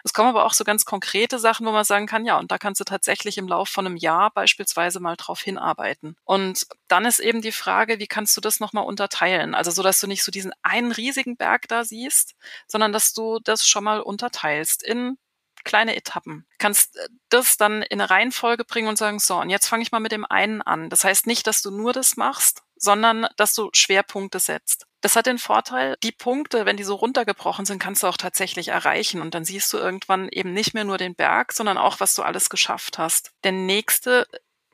[0.05, 2.59] Es kommen aber auch so ganz konkrete Sachen, wo man sagen kann, ja, und da
[2.59, 6.16] kannst du tatsächlich im Laufe von einem Jahr beispielsweise mal drauf hinarbeiten.
[6.25, 9.55] Und dann ist eben die Frage, wie kannst du das nochmal unterteilen?
[9.55, 12.35] Also so, dass du nicht so diesen einen riesigen Berg da siehst,
[12.66, 15.16] sondern dass du das schon mal unterteilst in
[15.64, 16.47] kleine Etappen.
[16.59, 19.93] Kannst äh, das dann in eine Reihenfolge bringen und sagen, so, und jetzt fange ich
[19.93, 20.90] mal mit dem einen an.
[20.90, 24.87] Das heißt nicht, dass du nur das machst, sondern dass du Schwerpunkte setzt.
[25.01, 28.69] Das hat den Vorteil, die Punkte, wenn die so runtergebrochen sind, kannst du auch tatsächlich
[28.69, 29.21] erreichen.
[29.21, 32.23] Und dann siehst du irgendwann eben nicht mehr nur den Berg, sondern auch, was du
[32.23, 33.33] alles geschafft hast.
[33.45, 34.27] Der nächste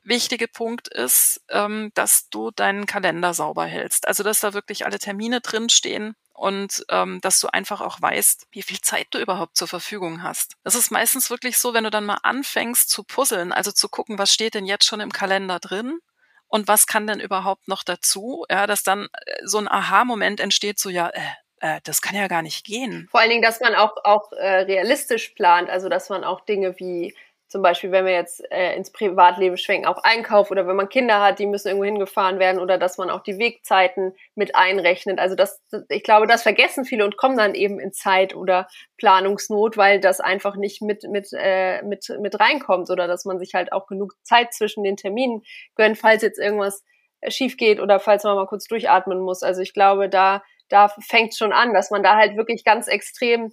[0.03, 4.09] wichtige Punkt ist, ähm, dass du deinen Kalender sauber hältst.
[4.09, 8.63] Also, dass da wirklich alle Termine drinstehen und ähm, dass du einfach auch weißt, wie
[8.63, 10.55] viel Zeit du überhaupt zur Verfügung hast.
[10.65, 14.19] Das ist meistens wirklich so, wenn du dann mal anfängst zu puzzeln, also zu gucken,
[14.19, 15.99] was steht denn jetzt schon im Kalender drin
[16.49, 20.79] und was kann denn überhaupt noch dazu, ja, dass dann äh, so ein Aha-Moment entsteht,
[20.79, 21.21] so ja, äh,
[21.61, 23.09] äh, das kann ja gar nicht gehen.
[23.11, 26.79] Vor allen Dingen, dass man auch, auch äh, realistisch plant, also dass man auch Dinge
[26.79, 27.15] wie
[27.49, 31.21] zum Beispiel, wenn wir jetzt äh, ins Privatleben schwenken, auch Einkauf oder wenn man Kinder
[31.23, 35.21] hat, die müssen irgendwo hingefahren werden oder dass man auch die Wegzeiten mit einrechnet.
[35.21, 38.67] Also das, ich glaube, das vergessen viele und kommen dann eben in Zeit oder
[38.99, 43.55] Planungsnot, weil das einfach nicht mit mit äh, mit mit reinkommt oder dass man sich
[43.55, 45.43] halt auch genug Zeit zwischen den Terminen
[45.77, 46.83] gönnt, falls jetzt irgendwas
[47.29, 49.43] schief geht oder falls man mal kurz durchatmen muss.
[49.43, 53.53] Also ich glaube, da da fängt schon an, dass man da halt wirklich ganz extrem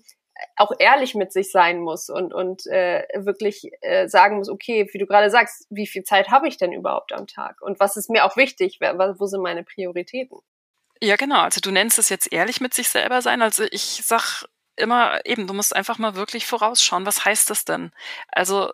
[0.55, 4.97] auch ehrlich mit sich sein muss und, und äh, wirklich äh, sagen muss, okay, wie
[4.97, 7.61] du gerade sagst, wie viel Zeit habe ich denn überhaupt am Tag?
[7.61, 8.79] Und was ist mir auch wichtig?
[8.81, 10.39] Wo sind meine Prioritäten?
[11.01, 11.41] Ja, genau.
[11.41, 13.41] Also du nennst es jetzt ehrlich mit sich selber sein.
[13.41, 17.05] Also ich sag immer eben, du musst einfach mal wirklich vorausschauen.
[17.05, 17.91] Was heißt das denn?
[18.29, 18.71] Also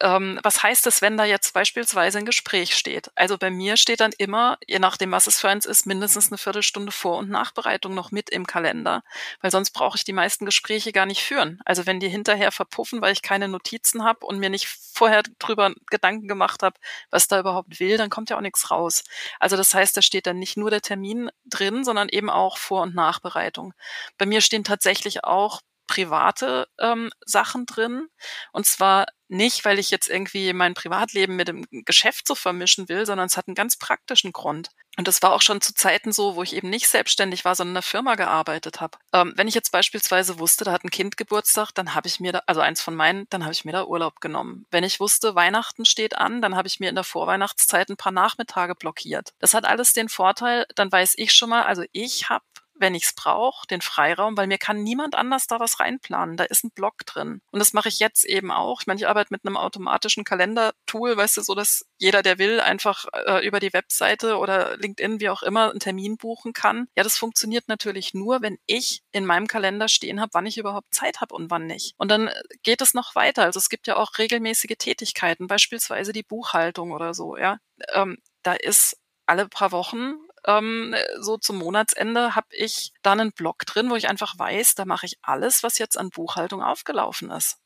[0.00, 3.10] ähm, was heißt es, wenn da jetzt beispielsweise ein Gespräch steht?
[3.14, 6.38] Also bei mir steht dann immer, je nachdem, was es für eins ist, mindestens eine
[6.38, 9.02] Viertelstunde Vor- und Nachbereitung noch mit im Kalender,
[9.40, 11.60] weil sonst brauche ich die meisten Gespräche gar nicht führen.
[11.64, 15.72] Also wenn die hinterher verpuffen, weil ich keine Notizen habe und mir nicht vorher drüber
[15.90, 16.78] Gedanken gemacht habe,
[17.10, 19.02] was da überhaupt will, dann kommt ja auch nichts raus.
[19.40, 22.82] Also das heißt, da steht dann nicht nur der Termin drin, sondern eben auch Vor-
[22.82, 23.72] und Nachbereitung.
[24.18, 28.08] Bei mir stehen tatsächlich auch private ähm, Sachen drin.
[28.52, 33.06] Und zwar nicht, weil ich jetzt irgendwie mein Privatleben mit dem Geschäft so vermischen will,
[33.06, 34.68] sondern es hat einen ganz praktischen Grund.
[34.96, 37.72] Und das war auch schon zu Zeiten so, wo ich eben nicht selbstständig war, sondern
[37.72, 38.98] in einer Firma gearbeitet habe.
[39.12, 42.32] Ähm, wenn ich jetzt beispielsweise wusste, da hat ein Kind Geburtstag, dann habe ich mir
[42.32, 44.64] da, also eins von meinen, dann habe ich mir da Urlaub genommen.
[44.70, 48.12] Wenn ich wusste, Weihnachten steht an, dann habe ich mir in der Vorweihnachtszeit ein paar
[48.12, 49.34] Nachmittage blockiert.
[49.38, 52.44] Das hat alles den Vorteil, dann weiß ich schon mal, also ich habe
[52.78, 56.36] wenn ich es brauche, den Freiraum, weil mir kann niemand anders da was reinplanen.
[56.36, 57.40] Da ist ein Block drin.
[57.50, 58.80] Und das mache ich jetzt eben auch.
[58.80, 62.60] Ich meine, ich arbeite mit einem automatischen Kalendertool, weißt du, so dass jeder, der will,
[62.60, 66.88] einfach äh, über die Webseite oder LinkedIn, wie auch immer, einen Termin buchen kann.
[66.96, 70.94] Ja, das funktioniert natürlich nur, wenn ich in meinem Kalender stehen habe, wann ich überhaupt
[70.94, 71.94] Zeit habe und wann nicht.
[71.96, 72.30] Und dann
[72.62, 73.44] geht es noch weiter.
[73.44, 77.58] Also es gibt ja auch regelmäßige Tätigkeiten, beispielsweise die Buchhaltung oder so, ja.
[77.92, 80.14] Ähm, da ist alle paar Wochen
[80.46, 84.84] ähm, so zum Monatsende habe ich dann einen Blog drin, wo ich einfach weiß, da
[84.84, 87.58] mache ich alles, was jetzt an Buchhaltung aufgelaufen ist.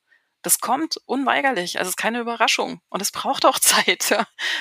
[0.42, 4.16] Das kommt unweigerlich, also es ist keine Überraschung und es braucht auch Zeit.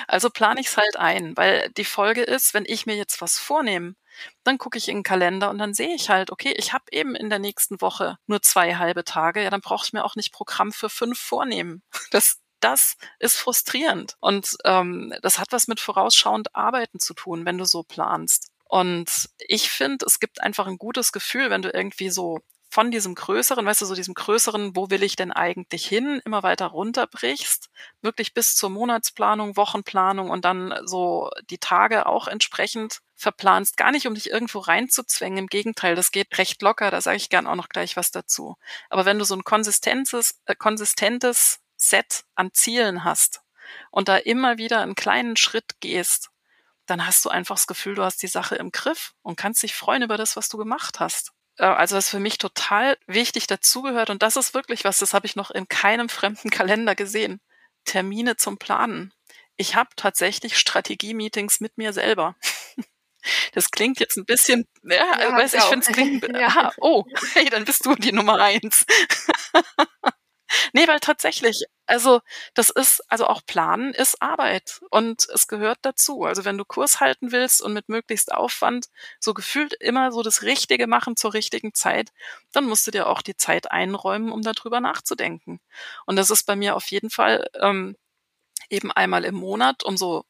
[0.07, 3.39] Also plane ich es halt ein, weil die Folge ist, wenn ich mir jetzt was
[3.39, 3.95] vornehme,
[4.43, 7.15] dann gucke ich in den Kalender und dann sehe ich halt, okay, ich habe eben
[7.15, 10.33] in der nächsten Woche nur zwei halbe Tage, ja, dann brauche ich mir auch nicht
[10.33, 11.83] Programm für fünf vornehmen.
[12.11, 14.15] Das das ist frustrierend.
[14.19, 18.49] Und ähm, das hat was mit vorausschauend Arbeiten zu tun, wenn du so planst.
[18.65, 23.15] Und ich finde, es gibt einfach ein gutes Gefühl, wenn du irgendwie so von diesem
[23.15, 27.69] größeren, weißt du, so diesem größeren, wo will ich denn eigentlich hin, immer weiter runterbrichst,
[28.01, 34.07] wirklich bis zur Monatsplanung, Wochenplanung und dann so die Tage auch entsprechend verplanst, gar nicht
[34.07, 37.55] um dich irgendwo reinzuzwängen, im Gegenteil, das geht recht locker, da sage ich gern auch
[37.55, 38.55] noch gleich was dazu.
[38.89, 43.41] Aber wenn du so ein konsistentes, äh, konsistentes Set an Zielen hast
[43.91, 46.29] und da immer wieder einen kleinen Schritt gehst,
[46.85, 49.75] dann hast du einfach das Gefühl, du hast die Sache im Griff und kannst dich
[49.75, 51.31] freuen über das, was du gemacht hast.
[51.57, 55.25] Äh, also was für mich total wichtig dazugehört und das ist wirklich was, das habe
[55.25, 57.39] ich noch in keinem fremden Kalender gesehen.
[57.85, 59.13] Termine zum Planen.
[59.55, 62.35] Ich habe tatsächlich Strategie-Meetings mit mir selber.
[63.51, 66.47] Das klingt jetzt ein bisschen, ja, ja weiß, ich finde es klingt, ja.
[66.47, 68.85] aha, oh, hey, dann bist du die Nummer eins.
[70.73, 72.21] nee, weil tatsächlich, also
[72.53, 76.23] das ist, also auch Planen ist Arbeit und es gehört dazu.
[76.23, 78.87] Also wenn du Kurs halten willst und mit möglichst Aufwand
[79.19, 82.11] so gefühlt immer so das Richtige machen zur richtigen Zeit,
[82.51, 85.59] dann musst du dir auch die Zeit einräumen, um darüber nachzudenken.
[86.05, 87.95] Und das ist bei mir auf jeden Fall ähm,
[88.69, 90.25] eben einmal im Monat, um so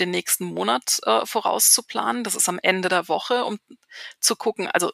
[0.00, 2.24] den nächsten Monat äh, vorauszuplanen.
[2.24, 3.58] Das ist am Ende der Woche, um
[4.20, 4.92] zu gucken, also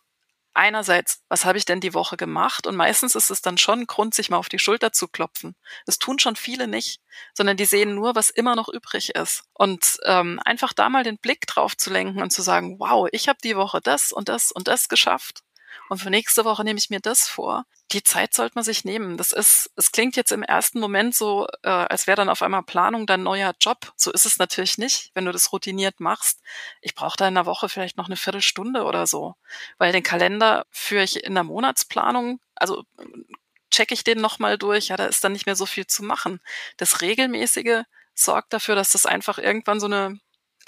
[0.55, 2.67] einerseits, was habe ich denn die Woche gemacht?
[2.67, 5.55] Und meistens ist es dann schon Grund, sich mal auf die Schulter zu klopfen.
[5.87, 7.01] Das tun schon viele nicht,
[7.35, 9.45] sondern die sehen nur, was immer noch übrig ist.
[9.55, 13.29] Und ähm, einfach da mal den Blick drauf zu lenken und zu sagen, wow, ich
[13.29, 15.43] habe die Woche das und das und das geschafft.
[15.89, 17.65] Und für nächste Woche nehme ich mir das vor.
[17.93, 19.17] Die Zeit sollte man sich nehmen.
[19.17, 22.63] Das ist, es klingt jetzt im ersten Moment so, äh, als wäre dann auf einmal
[22.63, 23.93] Planung dein neuer Job.
[23.97, 26.41] So ist es natürlich nicht, wenn du das routiniert machst.
[26.83, 29.37] Ich brauche da in der Woche vielleicht noch eine Viertelstunde oder so,
[29.79, 32.85] weil den Kalender führe ich in der Monatsplanung, also
[33.71, 34.89] checke ich den nochmal durch.
[34.89, 36.41] Ja, da ist dann nicht mehr so viel zu machen.
[36.77, 40.19] Das regelmäßige sorgt dafür, dass das einfach irgendwann so eine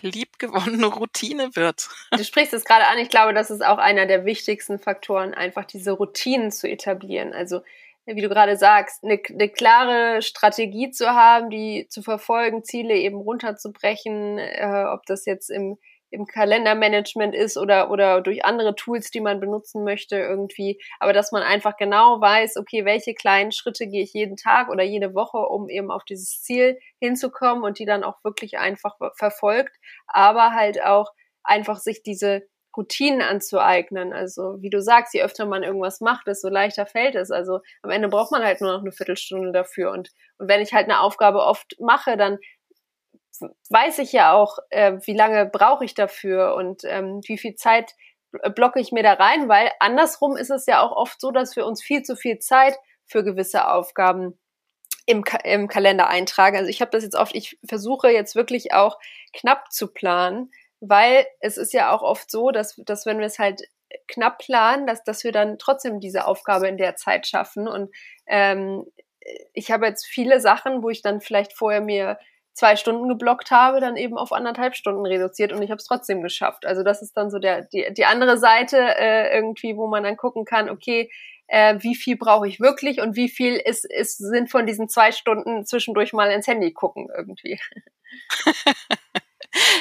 [0.02, 1.88] liebgewonnene Routine wird.
[2.10, 2.98] Du sprichst es gerade an.
[2.98, 7.32] Ich glaube, das ist auch einer der wichtigsten Faktoren, einfach diese Routinen zu etablieren.
[7.32, 7.60] Also,
[8.06, 13.16] wie du gerade sagst, eine, eine klare Strategie zu haben, die zu verfolgen, Ziele eben
[13.16, 15.78] runterzubrechen, äh, ob das jetzt im
[16.10, 20.80] im Kalendermanagement ist oder, oder durch andere Tools, die man benutzen möchte irgendwie.
[20.98, 24.82] Aber dass man einfach genau weiß, okay, welche kleinen Schritte gehe ich jeden Tag oder
[24.82, 29.76] jede Woche, um eben auf dieses Ziel hinzukommen und die dann auch wirklich einfach verfolgt.
[30.06, 32.42] Aber halt auch einfach sich diese
[32.76, 34.12] Routinen anzueignen.
[34.12, 37.30] Also wie du sagst, je öfter man irgendwas macht, desto leichter fällt es.
[37.30, 39.90] Also am Ende braucht man halt nur noch eine Viertelstunde dafür.
[39.90, 42.38] Und, und wenn ich halt eine Aufgabe oft mache, dann
[43.68, 47.94] weiß ich ja auch, äh, wie lange brauche ich dafür und ähm, wie viel Zeit
[48.54, 51.66] blocke ich mir da rein, weil andersrum ist es ja auch oft so, dass wir
[51.66, 52.76] uns viel zu viel Zeit
[53.06, 54.38] für gewisse Aufgaben
[55.06, 56.56] im, Ka im Kalender eintragen.
[56.56, 58.98] Also ich habe das jetzt oft, ich versuche jetzt wirklich auch
[59.32, 63.38] knapp zu planen, weil es ist ja auch oft so, dass, dass wenn wir es
[63.38, 63.62] halt
[64.06, 67.66] knapp planen, dass, dass wir dann trotzdem diese Aufgabe in der Zeit schaffen.
[67.66, 67.92] Und
[68.26, 68.86] ähm,
[69.52, 72.18] ich habe jetzt viele Sachen, wo ich dann vielleicht vorher mir
[72.60, 76.22] zwei Stunden geblockt habe, dann eben auf anderthalb Stunden reduziert und ich habe es trotzdem
[76.22, 76.66] geschafft.
[76.66, 80.18] Also das ist dann so der die, die andere Seite äh, irgendwie, wo man dann
[80.18, 81.10] gucken kann, okay,
[81.48, 85.10] äh, wie viel brauche ich wirklich und wie viel ist, ist sind von diesen zwei
[85.10, 87.58] Stunden zwischendurch mal ins Handy gucken irgendwie.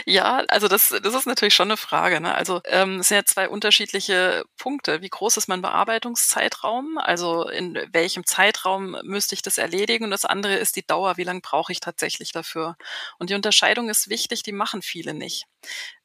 [0.06, 2.20] Ja, also das, das ist natürlich schon eine Frage.
[2.22, 2.34] Ne?
[2.34, 5.02] Also ähm, es sind ja zwei unterschiedliche Punkte.
[5.02, 6.98] Wie groß ist mein Bearbeitungszeitraum?
[6.98, 10.06] Also in welchem Zeitraum müsste ich das erledigen?
[10.06, 11.18] Und das andere ist die Dauer.
[11.18, 12.76] Wie lange brauche ich tatsächlich dafür?
[13.20, 15.46] Und die Unterscheidung ist wichtig, die machen viele nicht.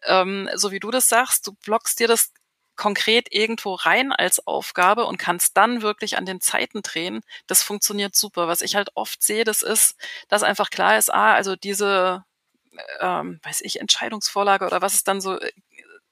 [0.04, 2.32] Ähm, so wie du das sagst, du blockst dir das
[2.76, 8.16] konkret irgendwo rein als Aufgabe und kannst dann wirklich an den Zeiten drehen, das funktioniert
[8.16, 8.48] super.
[8.48, 9.94] Was ich halt oft sehe, das ist,
[10.28, 12.24] dass einfach klar ist, ah, also diese
[13.00, 15.52] ähm, weiß ich, Entscheidungsvorlage oder was es dann so äh,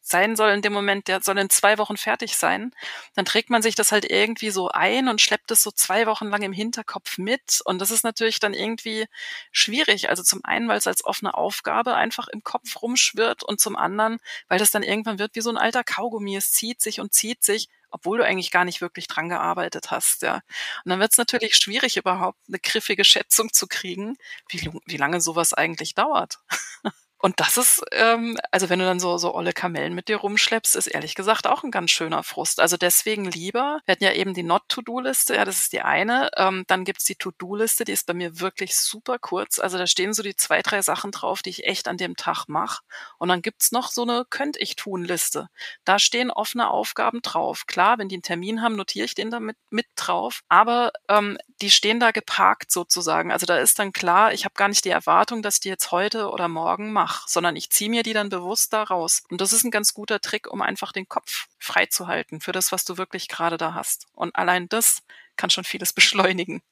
[0.03, 2.73] sein soll in dem Moment, der soll in zwei Wochen fertig sein,
[3.15, 6.29] dann trägt man sich das halt irgendwie so ein und schleppt es so zwei Wochen
[6.29, 7.61] lang im Hinterkopf mit.
[7.65, 9.07] Und das ist natürlich dann irgendwie
[9.53, 10.09] schwierig.
[10.09, 14.19] Also zum einen, weil es als offene Aufgabe einfach im Kopf rumschwirrt und zum anderen,
[14.49, 16.37] weil das dann irgendwann wird wie so ein alter Kaugummi.
[16.37, 20.23] Es zieht sich und zieht sich obwohl du eigentlich gar nicht wirklich dran gearbeitet hast,
[20.23, 20.37] ja.
[20.85, 24.17] Und dann wird es natürlich schwierig, überhaupt eine griffige Schätzung zu kriegen,
[24.49, 26.39] wie, wie lange sowas eigentlich dauert.
[27.25, 30.75] Und das ist, ähm, also wenn du dann so, so olle Kamellen mit dir rumschleppst,
[30.75, 32.59] ist ehrlich gesagt auch ein ganz schöner Frust.
[32.59, 36.33] Also deswegen lieber, wir hatten ja eben die Not-To-Do-Liste, ja, das ist die eine.
[36.37, 39.61] Ähm, dann gibt's die To-Do-Liste, die ist bei mir wirklich super kurz.
[39.61, 42.47] Also da stehen so die zwei, drei Sachen drauf, die ich echt an dem Tag
[42.49, 42.83] mache.
[43.19, 45.47] Und dann gibt's noch so eine Könnt-ich-tun-Liste.
[45.85, 47.69] Da stehen offene Aufgaben drauf.
[47.69, 50.41] Klar, wenn die einen Termin haben, notiere ich den da mit, mit drauf.
[50.49, 53.31] Aber ähm, die stehen da geparkt sozusagen.
[53.31, 56.29] Also da ist dann klar, ich habe gar nicht die Erwartung, dass die jetzt heute
[56.29, 59.23] oder morgen mache mache, sondern ich ziehe mir die dann bewusst da raus.
[59.31, 62.53] Und das ist ein ganz guter Trick, um einfach den Kopf frei zu halten für
[62.53, 64.07] das, was du wirklich gerade da hast.
[64.15, 65.03] Und allein das
[65.37, 66.63] kann schon vieles beschleunigen.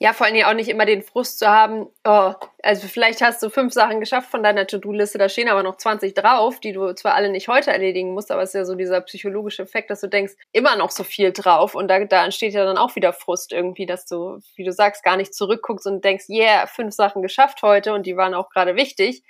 [0.00, 3.40] Ja, vor allen Dingen auch nicht immer den Frust zu haben, oh, also vielleicht hast
[3.42, 6.92] du fünf Sachen geschafft von deiner To-Do-Liste, da stehen aber noch 20 drauf, die du
[6.94, 10.00] zwar alle nicht heute erledigen musst, aber es ist ja so dieser psychologische Effekt, dass
[10.00, 13.12] du denkst, immer noch so viel drauf und da, da entsteht ja dann auch wieder
[13.12, 17.22] Frust irgendwie, dass du, wie du sagst, gar nicht zurückguckst und denkst, yeah, fünf Sachen
[17.22, 19.22] geschafft heute und die waren auch gerade wichtig.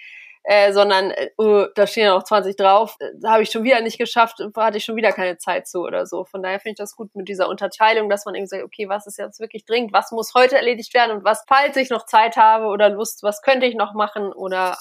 [0.44, 3.98] Äh, sondern oh, da stehen ja noch 20 drauf, äh, habe ich schon wieder nicht
[3.98, 6.24] geschafft, hatte ich schon wieder keine Zeit zu oder so.
[6.24, 9.06] Von daher finde ich das gut mit dieser Unterteilung, dass man irgendwie sagt, okay, was
[9.06, 12.36] ist jetzt wirklich dringend, was muss heute erledigt werden und was, falls ich noch Zeit
[12.36, 14.76] habe oder Lust, was könnte ich noch machen oder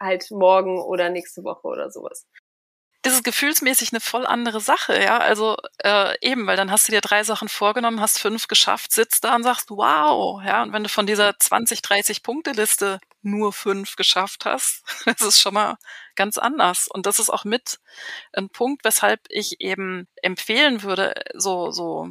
[0.00, 2.26] halt morgen oder nächste Woche oder sowas
[3.04, 5.18] das ist gefühlsmäßig eine voll andere Sache, ja.
[5.18, 9.24] Also äh, eben, weil dann hast du dir drei Sachen vorgenommen, hast fünf geschafft, sitzt
[9.24, 10.62] da und sagst, wow, ja.
[10.62, 15.40] Und wenn du von dieser 20, 30 Punkte Liste nur fünf geschafft hast, das ist
[15.40, 15.76] schon mal
[16.14, 16.88] ganz anders.
[16.88, 17.78] Und das ist auch mit
[18.32, 22.08] ein Punkt, weshalb ich eben empfehlen würde, so so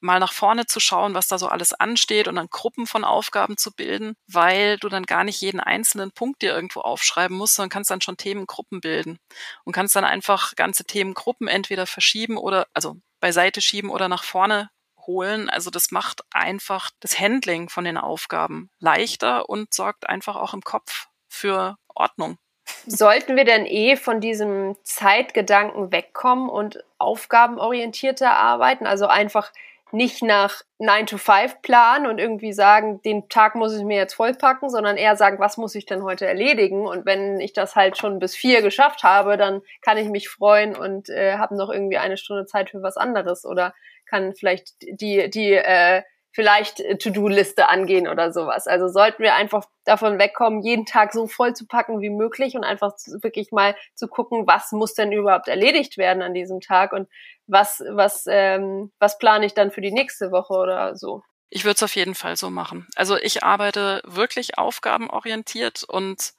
[0.00, 3.56] mal nach vorne zu schauen, was da so alles ansteht und dann Gruppen von Aufgaben
[3.56, 7.70] zu bilden, weil du dann gar nicht jeden einzelnen Punkt dir irgendwo aufschreiben musst, sondern
[7.70, 9.18] kannst dann schon Themengruppen bilden
[9.64, 14.70] und kannst dann einfach ganze Themengruppen entweder verschieben oder, also beiseite schieben oder nach vorne
[15.10, 15.50] holen.
[15.50, 20.62] Also das macht einfach das Handling von den Aufgaben leichter und sorgt einfach auch im
[20.62, 22.38] Kopf für Ordnung.
[22.86, 28.86] Sollten wir denn eh von diesem Zeitgedanken wegkommen und aufgabenorientierter arbeiten?
[28.86, 29.52] Also einfach
[29.92, 34.14] nicht nach 9 to 5 planen und irgendwie sagen, den Tag muss ich mir jetzt
[34.14, 36.86] vollpacken, sondern eher sagen, was muss ich denn heute erledigen?
[36.86, 40.76] Und wenn ich das halt schon bis vier geschafft habe, dann kann ich mich freuen
[40.76, 43.74] und äh, habe noch irgendwie eine Stunde Zeit für was anderes oder
[44.10, 48.66] kann vielleicht die, die äh, vielleicht To-Do-Liste angehen oder sowas.
[48.66, 52.64] Also sollten wir einfach davon wegkommen, jeden Tag so voll zu packen wie möglich und
[52.64, 52.92] einfach
[53.22, 57.08] wirklich mal zu gucken, was muss denn überhaupt erledigt werden an diesem Tag und
[57.46, 61.22] was, was, ähm, was plane ich dann für die nächste Woche oder so.
[61.52, 62.86] Ich würde es auf jeden Fall so machen.
[62.94, 66.32] Also ich arbeite wirklich aufgabenorientiert und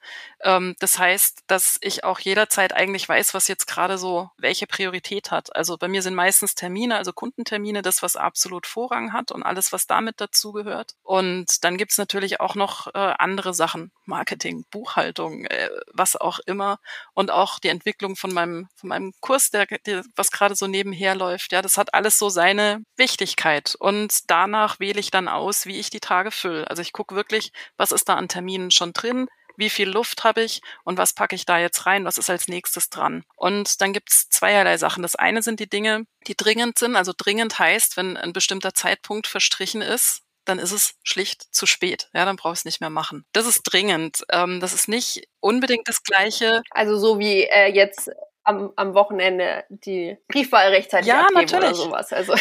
[0.44, 5.32] ähm, das heißt, dass ich auch jederzeit eigentlich weiß, was jetzt gerade so welche Priorität
[5.32, 5.56] hat.
[5.56, 9.72] Also bei mir sind meistens Termine, also Kundentermine, das, was absolut Vorrang hat und alles,
[9.72, 10.94] was damit dazugehört.
[11.04, 16.80] Und dann gibt's natürlich auch noch äh, andere Sachen, Marketing, Buchhaltung, äh, was auch immer
[17.14, 21.16] und auch die Entwicklung von meinem von meinem Kurs, der, der was gerade so nebenher
[21.16, 21.52] läuft.
[21.52, 25.90] Ja, das hat alles so seine Wichtigkeit und danach wähle ich dann aus, wie ich
[25.90, 26.70] die Tage fülle.
[26.70, 29.28] Also ich gucke wirklich, was ist da an Terminen schon drin,
[29.62, 32.50] wie viel Luft habe ich und was packe ich da jetzt rein, was ist als
[32.50, 33.24] nächstes dran.
[33.38, 35.04] Und dann gibt es zweierlei Sachen.
[35.04, 36.97] Das eine sind die Dinge, die dringend sind.
[36.97, 42.10] Also dringend heißt, wenn ein bestimmter Zeitpunkt verstrichen ist, dann ist es schlicht zu spät.
[42.13, 43.26] Ja, dann brauchst du es nicht mehr machen.
[43.32, 44.26] Das ist dringend.
[44.32, 46.63] Ähm, das ist nicht unbedingt das Gleiche.
[46.71, 48.10] Also so wie äh, jetzt
[48.43, 51.69] am, am Wochenende die Briefwahl rechtzeitig ja, abgeben natürlich.
[51.69, 52.12] oder sowas.
[52.12, 52.34] Also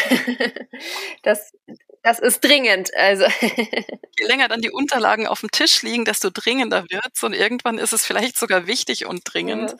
[1.23, 1.53] das,
[2.03, 2.95] das ist dringend.
[2.95, 7.77] Also je länger dann die Unterlagen auf dem Tisch liegen, desto dringender wird's und irgendwann
[7.77, 9.75] ist es vielleicht sogar wichtig und dringend.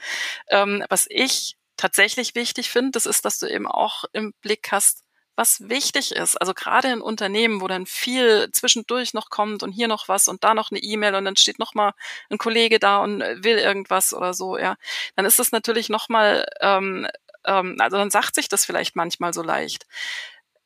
[0.51, 0.63] Ja.
[0.63, 5.03] Ähm, was ich tatsächlich wichtig finde, das ist, dass du eben auch im Blick hast,
[5.35, 6.35] was wichtig ist.
[6.39, 10.43] Also gerade in Unternehmen, wo dann viel zwischendurch noch kommt und hier noch was und
[10.43, 11.93] da noch eine E-Mail und dann steht noch mal
[12.29, 14.75] ein Kollege da und will irgendwas oder so, ja,
[15.15, 17.07] dann ist es natürlich noch mal, ähm,
[17.45, 19.87] ähm, also dann sagt sich das vielleicht manchmal so leicht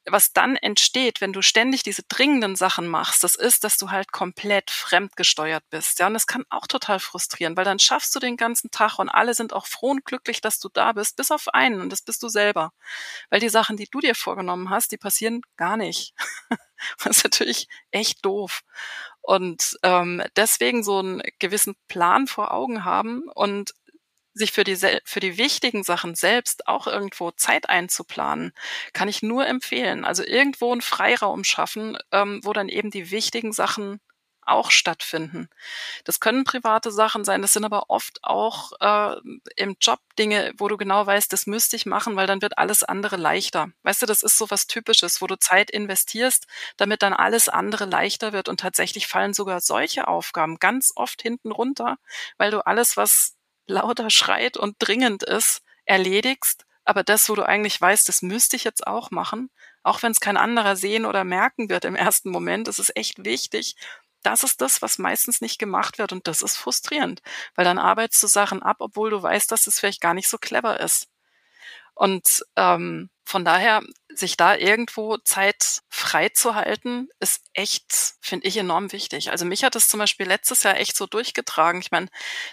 [0.07, 4.11] was dann entsteht, wenn du ständig diese dringenden Sachen machst, das ist, dass du halt
[4.11, 5.99] komplett fremdgesteuert bist.
[5.99, 9.09] Ja, und das kann auch total frustrieren, weil dann schaffst du den ganzen Tag und
[9.09, 12.01] alle sind auch froh und glücklich, dass du da bist, bis auf einen und das
[12.01, 12.71] bist du selber.
[13.29, 16.13] Weil die Sachen, die du dir vorgenommen hast, die passieren gar nicht.
[17.03, 18.61] das ist natürlich echt doof.
[19.21, 23.73] Und ähm, deswegen so einen gewissen Plan vor Augen haben und
[24.35, 28.53] sich für die, für die wichtigen Sachen selbst auch irgendwo Zeit einzuplanen,
[28.93, 30.05] kann ich nur empfehlen.
[30.05, 33.99] Also irgendwo einen Freiraum schaffen, ähm, wo dann eben die wichtigen Sachen
[34.45, 35.49] auch stattfinden.
[36.03, 39.15] Das können private Sachen sein, das sind aber oft auch äh,
[39.55, 42.83] im Job Dinge, wo du genau weißt, das müsste ich machen, weil dann wird alles
[42.83, 43.69] andere leichter.
[43.83, 46.45] Weißt du, das ist so was Typisches, wo du Zeit investierst,
[46.77, 51.51] damit dann alles andere leichter wird und tatsächlich fallen sogar solche Aufgaben ganz oft hinten
[51.51, 51.97] runter,
[52.37, 53.34] weil du alles, was
[53.67, 58.63] lauter schreit und dringend ist, erledigst, aber das, wo du eigentlich weißt, das müsste ich
[58.63, 59.49] jetzt auch machen,
[59.83, 63.25] auch wenn es kein anderer sehen oder merken wird im ersten Moment, das ist echt
[63.25, 63.75] wichtig.
[64.21, 67.21] Das ist das, was meistens nicht gemacht wird und das ist frustrierend,
[67.55, 70.37] weil dann arbeitest du Sachen ab, obwohl du weißt, dass es vielleicht gar nicht so
[70.37, 71.07] clever ist.
[71.95, 73.81] Und ähm, von daher,
[74.13, 79.31] sich da irgendwo Zeit frei zu halten, ist echt, finde ich, enorm wichtig.
[79.31, 81.81] Also mich hat es zum Beispiel letztes Jahr echt so durchgetragen.
[81.81, 82.07] Ich meine,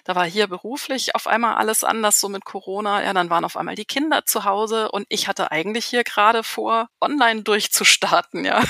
[0.04, 3.04] da war hier beruflich auf einmal alles anders, so mit Corona.
[3.04, 6.42] Ja, dann waren auf einmal die Kinder zu Hause und ich hatte eigentlich hier gerade
[6.42, 8.62] vor, online durchzustarten, ja.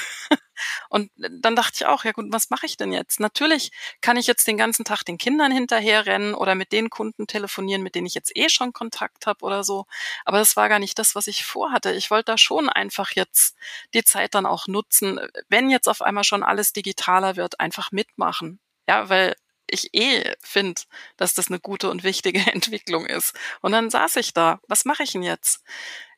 [0.89, 3.21] Und dann dachte ich auch, ja gut, was mache ich denn jetzt?
[3.21, 7.83] Natürlich kann ich jetzt den ganzen Tag den Kindern hinterherrennen oder mit den Kunden telefonieren,
[7.83, 9.87] mit denen ich jetzt eh schon Kontakt habe oder so.
[10.25, 11.93] Aber das war gar nicht das, was ich vorhatte.
[11.93, 13.57] Ich wollte da schon einfach jetzt
[13.95, 18.61] die Zeit dann auch nutzen, wenn jetzt auf einmal schon alles digitaler wird, einfach mitmachen.
[18.89, 19.35] Ja, weil
[19.73, 20.83] ich eh finde,
[21.17, 23.35] dass das eine gute und wichtige Entwicklung ist.
[23.61, 25.63] Und dann saß ich da, was mache ich denn jetzt?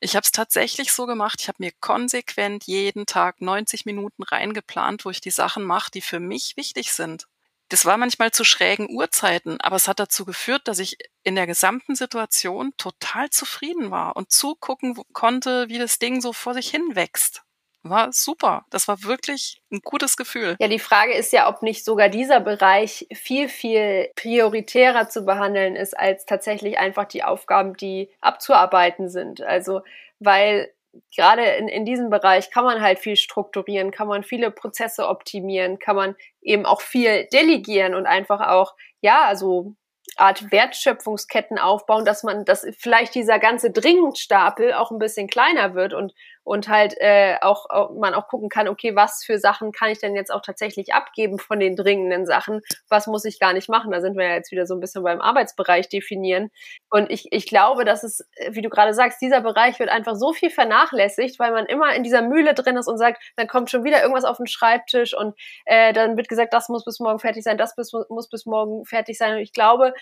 [0.01, 5.05] Ich habe es tatsächlich so gemacht, ich habe mir konsequent jeden Tag 90 Minuten reingeplant,
[5.05, 7.27] wo ich die Sachen mache, die für mich wichtig sind.
[7.71, 11.47] Das war manchmal zu schrägen Uhrzeiten, aber es hat dazu geführt, dass ich in der
[11.47, 16.95] gesamten Situation total zufrieden war und zugucken konnte, wie das Ding so vor sich hin
[16.95, 17.44] wächst.
[17.87, 18.65] War super.
[18.71, 20.57] Das war wirklich ein gutes Gefühl.
[20.59, 25.77] Ja, die Frage ist ja, ob nicht sogar dieser Bereich viel, viel prioritärer zu behandeln
[25.77, 29.43] ist, als tatsächlich einfach die Aufgaben, die abzuarbeiten sind.
[29.43, 29.83] Also,
[30.19, 30.73] weil
[31.15, 35.79] gerade in, in diesem Bereich kann man halt viel strukturieren, kann man viele Prozesse optimieren,
[35.79, 39.75] kann man eben auch viel delegieren und einfach auch, ja, also
[40.17, 45.93] Art Wertschöpfungsketten aufbauen, dass man, dass vielleicht dieser ganze Dringendstapel auch ein bisschen kleiner wird
[45.93, 46.15] und
[46.45, 47.67] und halt äh, auch,
[47.99, 51.39] man auch gucken kann, okay, was für Sachen kann ich denn jetzt auch tatsächlich abgeben
[51.39, 53.91] von den dringenden Sachen, was muss ich gar nicht machen.
[53.91, 56.51] Da sind wir ja jetzt wieder so ein bisschen beim Arbeitsbereich definieren.
[56.91, 60.33] Und ich, ich glaube, dass es, wie du gerade sagst, dieser Bereich wird einfach so
[60.33, 63.85] viel vernachlässigt, weil man immer in dieser Mühle drin ist und sagt, dann kommt schon
[63.85, 65.35] wieder irgendwas auf den Schreibtisch und
[65.65, 68.85] äh, dann wird gesagt, das muss bis morgen fertig sein, das bis, muss bis morgen
[68.85, 69.35] fertig sein.
[69.35, 69.95] Und ich glaube,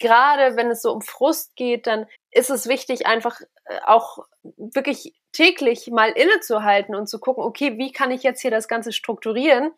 [0.00, 4.18] gerade wenn es so um Frust geht, dann ist es wichtig, einfach äh, auch
[4.56, 8.92] wirklich täglich mal innezuhalten und zu gucken, okay, wie kann ich jetzt hier das Ganze
[8.92, 9.70] strukturieren,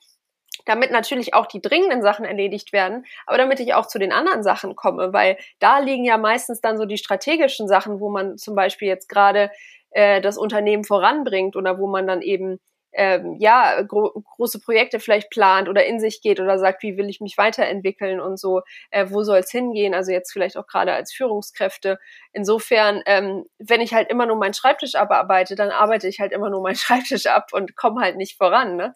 [0.64, 4.42] damit natürlich auch die dringenden Sachen erledigt werden, aber damit ich auch zu den anderen
[4.42, 8.54] Sachen komme, weil da liegen ja meistens dann so die strategischen Sachen, wo man zum
[8.54, 9.50] Beispiel jetzt gerade
[9.90, 12.60] äh, das Unternehmen voranbringt oder wo man dann eben
[12.92, 17.08] ähm, ja, gro große Projekte vielleicht plant oder in sich geht oder sagt, wie will
[17.08, 20.92] ich mich weiterentwickeln und so, äh, wo soll es hingehen, also jetzt vielleicht auch gerade
[20.92, 21.98] als Führungskräfte.
[22.32, 26.50] Insofern, ähm, wenn ich halt immer nur meinen Schreibtisch abarbeite, dann arbeite ich halt immer
[26.50, 28.76] nur meinen Schreibtisch ab und komme halt nicht voran.
[28.76, 28.94] Ne?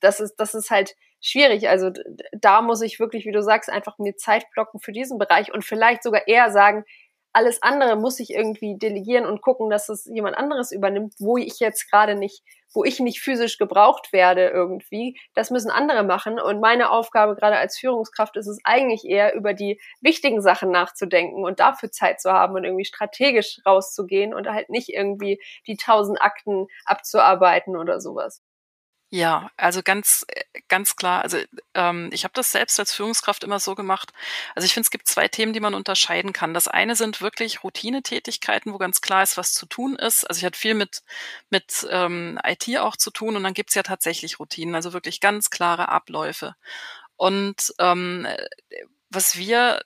[0.00, 1.68] Das ist, das ist halt schwierig.
[1.68, 1.90] Also
[2.32, 5.64] da muss ich wirklich, wie du sagst, einfach mir Zeit blocken für diesen Bereich und
[5.64, 6.84] vielleicht sogar eher sagen,
[7.32, 11.60] alles andere muss ich irgendwie delegieren und gucken, dass es jemand anderes übernimmt, wo ich
[11.60, 12.42] jetzt gerade nicht,
[12.74, 15.18] wo ich nicht physisch gebraucht werde irgendwie.
[15.34, 16.38] Das müssen andere machen.
[16.38, 21.44] Und meine Aufgabe gerade als Führungskraft ist es eigentlich eher über die wichtigen Sachen nachzudenken
[21.44, 26.20] und dafür Zeit zu haben und irgendwie strategisch rauszugehen und halt nicht irgendwie die tausend
[26.20, 28.42] Akten abzuarbeiten oder sowas.
[29.14, 30.24] Ja, also ganz,
[30.68, 31.20] ganz klar.
[31.20, 31.36] Also
[31.74, 34.10] ähm, ich habe das selbst als Führungskraft immer so gemacht.
[34.54, 36.54] Also ich finde, es gibt zwei Themen, die man unterscheiden kann.
[36.54, 40.24] Das eine sind wirklich Routinetätigkeiten, wo ganz klar ist, was zu tun ist.
[40.24, 41.02] Also ich hatte viel mit
[41.50, 45.50] mit ähm, IT auch zu tun und dann gibt's ja tatsächlich Routinen, also wirklich ganz
[45.50, 46.54] klare Abläufe.
[47.16, 48.26] Und ähm,
[49.10, 49.82] was wir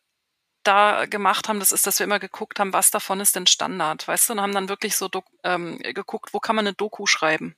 [0.65, 4.07] da gemacht haben, das ist, dass wir immer geguckt haben, was davon ist denn Standard,
[4.09, 5.11] weißt du, und haben dann wirklich so
[5.45, 7.57] ähm, geguckt, wo kann man eine Doku schreiben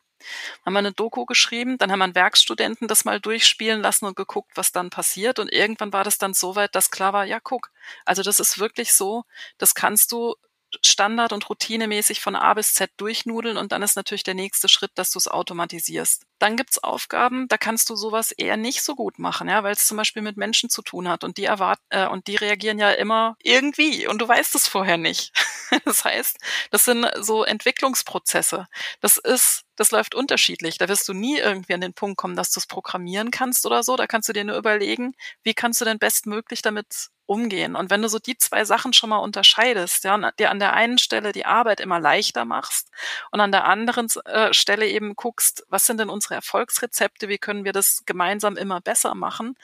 [0.65, 4.17] haben wir eine Doku geschrieben, dann haben wir einen Werkstudenten das mal durchspielen lassen und
[4.17, 5.39] geguckt, was dann passiert.
[5.39, 7.71] Und irgendwann war das dann so weit, dass klar war, ja, guck,
[8.05, 9.25] also das ist wirklich so,
[9.59, 10.35] das kannst du
[10.83, 14.93] Standard- und routinemäßig von A bis Z durchnudeln und dann ist natürlich der nächste Schritt,
[14.97, 16.25] dass du es automatisierst.
[16.39, 19.87] Dann gibt's Aufgaben, da kannst du sowas eher nicht so gut machen, ja, weil es
[19.87, 22.91] zum Beispiel mit Menschen zu tun hat und die erwarten äh, und die reagieren ja
[22.91, 25.33] immer irgendwie und du weißt es vorher nicht.
[25.85, 26.39] das heißt,
[26.71, 28.67] das sind so Entwicklungsprozesse.
[29.01, 30.77] Das ist das läuft unterschiedlich.
[30.79, 33.85] Da wirst du nie irgendwie an den Punkt kommen, dass du es programmieren kannst oder
[33.85, 33.97] so.
[33.97, 35.15] Da kannst du dir nur überlegen,
[35.45, 37.77] wie kannst du denn bestmöglich damit umgehen.
[37.77, 40.73] Und wenn du so die zwei Sachen schon mal unterscheidest, ja, und dir an der
[40.73, 42.89] einen Stelle die Arbeit immer leichter machst
[43.31, 47.65] und an der anderen äh, Stelle eben guckst, was sind denn unsere Erfolgsrezepte, wie können
[47.65, 49.57] wir das gemeinsam immer besser machen,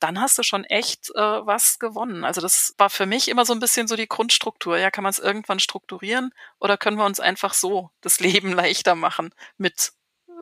[0.00, 2.24] dann hast du schon echt äh, was gewonnen.
[2.24, 4.78] Also das war für mich immer so ein bisschen so die Grundstruktur.
[4.78, 8.94] Ja, kann man es irgendwann strukturieren oder können wir uns einfach so das Leben leichter
[8.94, 9.92] machen mit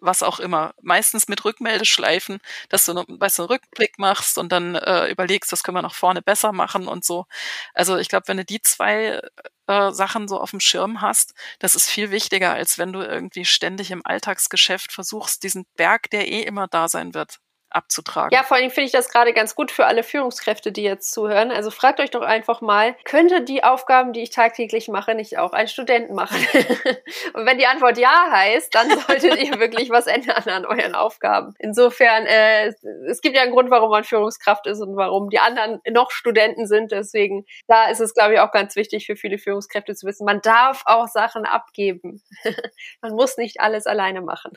[0.00, 0.74] was auch immer.
[0.82, 2.38] Meistens mit Rückmeldeschleifen,
[2.68, 6.22] dass du weißt, einen Rückblick machst und dann äh, überlegst, das können wir nach vorne
[6.22, 7.26] besser machen und so.
[7.74, 9.20] Also ich glaube, wenn du die zwei
[9.66, 13.44] äh, Sachen so auf dem Schirm hast, das ist viel wichtiger, als wenn du irgendwie
[13.44, 17.38] ständig im Alltagsgeschäft versuchst, diesen Berg, der eh immer da sein wird,
[17.74, 18.30] abzutragen.
[18.32, 21.50] Ja, vor allem finde ich das gerade ganz gut für alle Führungskräfte, die jetzt zuhören.
[21.50, 25.52] Also fragt euch doch einfach mal, könnte die Aufgaben, die ich tagtäglich mache, nicht auch
[25.52, 26.36] ein Student machen?
[27.34, 31.54] und wenn die Antwort ja heißt, dann solltet ihr wirklich was ändern an euren Aufgaben.
[31.58, 32.72] Insofern, äh,
[33.08, 36.66] es gibt ja einen Grund, warum man Führungskraft ist und warum die anderen noch Studenten
[36.66, 36.92] sind.
[36.92, 40.40] Deswegen, da ist es, glaube ich, auch ganz wichtig für viele Führungskräfte zu wissen, man
[40.40, 42.22] darf auch Sachen abgeben.
[43.02, 44.52] man muss nicht alles alleine machen.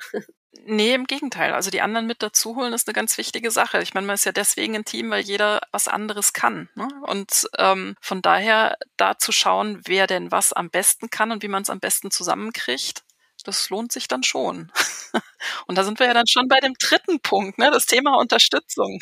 [0.66, 1.54] Nee, im Gegenteil.
[1.54, 3.82] Also die anderen mit dazu holen ist eine ganz wichtige Sache.
[3.82, 6.70] Ich meine, man ist ja deswegen ein Team, weil jeder was anderes kann.
[6.76, 6.88] Ne?
[7.04, 11.48] Und ähm, von daher da zu schauen, wer denn was am besten kann und wie
[11.48, 13.04] man es am besten zusammenkriegt,
[13.44, 14.72] das lohnt sich dann schon.
[15.68, 17.70] und da sind wir ja dann schon bei dem dritten Punkt, ne?
[17.72, 19.00] das Thema Unterstützung.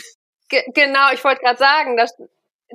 [0.49, 2.15] genau, ich wollte gerade sagen, dass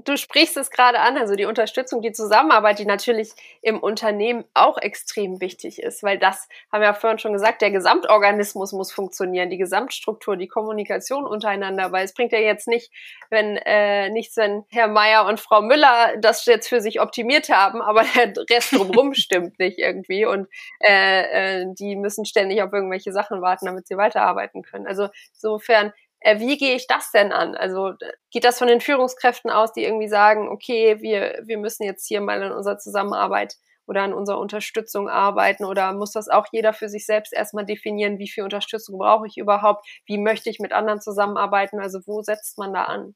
[0.04, 3.32] Du sprichst es gerade an, also die Unterstützung, die Zusammenarbeit, die natürlich
[3.62, 7.70] im Unternehmen auch extrem wichtig ist, weil das haben wir ja vorhin schon gesagt, der
[7.70, 12.92] Gesamtorganismus muss funktionieren, die Gesamtstruktur, die Kommunikation untereinander, weil es bringt ja jetzt nicht,
[13.30, 17.82] wenn äh, nichts, wenn Herr Meier und Frau Müller das jetzt für sich optimiert haben,
[17.82, 20.48] aber der Rest drumherum stimmt nicht irgendwie und
[20.80, 24.86] äh, äh, die müssen ständig auf irgendwelche Sachen warten, damit sie weiterarbeiten können.
[24.86, 25.92] Also insofern
[26.22, 27.54] wie gehe ich das denn an?
[27.54, 27.94] Also
[28.30, 32.20] geht das von den Führungskräften aus, die irgendwie sagen, okay, wir, wir müssen jetzt hier
[32.20, 33.56] mal an unserer Zusammenarbeit
[33.86, 38.18] oder an unserer Unterstützung arbeiten oder muss das auch jeder für sich selbst erstmal definieren,
[38.18, 42.58] wie viel Unterstützung brauche ich überhaupt, wie möchte ich mit anderen zusammenarbeiten, also wo setzt
[42.58, 43.14] man da an?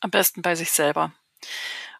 [0.00, 1.12] Am besten bei sich selber.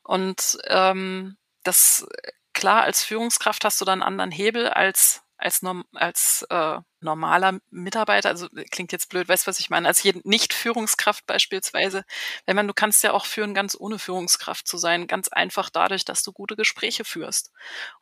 [0.05, 2.07] Und ähm, das
[2.53, 5.63] klar, als Führungskraft hast du dann einen anderen Hebel als als,
[5.93, 11.27] als äh, normaler Mitarbeiter, also äh, klingt jetzt blöd, weißt was ich meine, als Nicht-Führungskraft
[11.27, 12.05] beispielsweise,
[12.47, 16.05] wenn man, du kannst ja auch führen, ganz ohne Führungskraft zu sein, ganz einfach dadurch,
[16.05, 17.53] dass du gute Gespräche führst.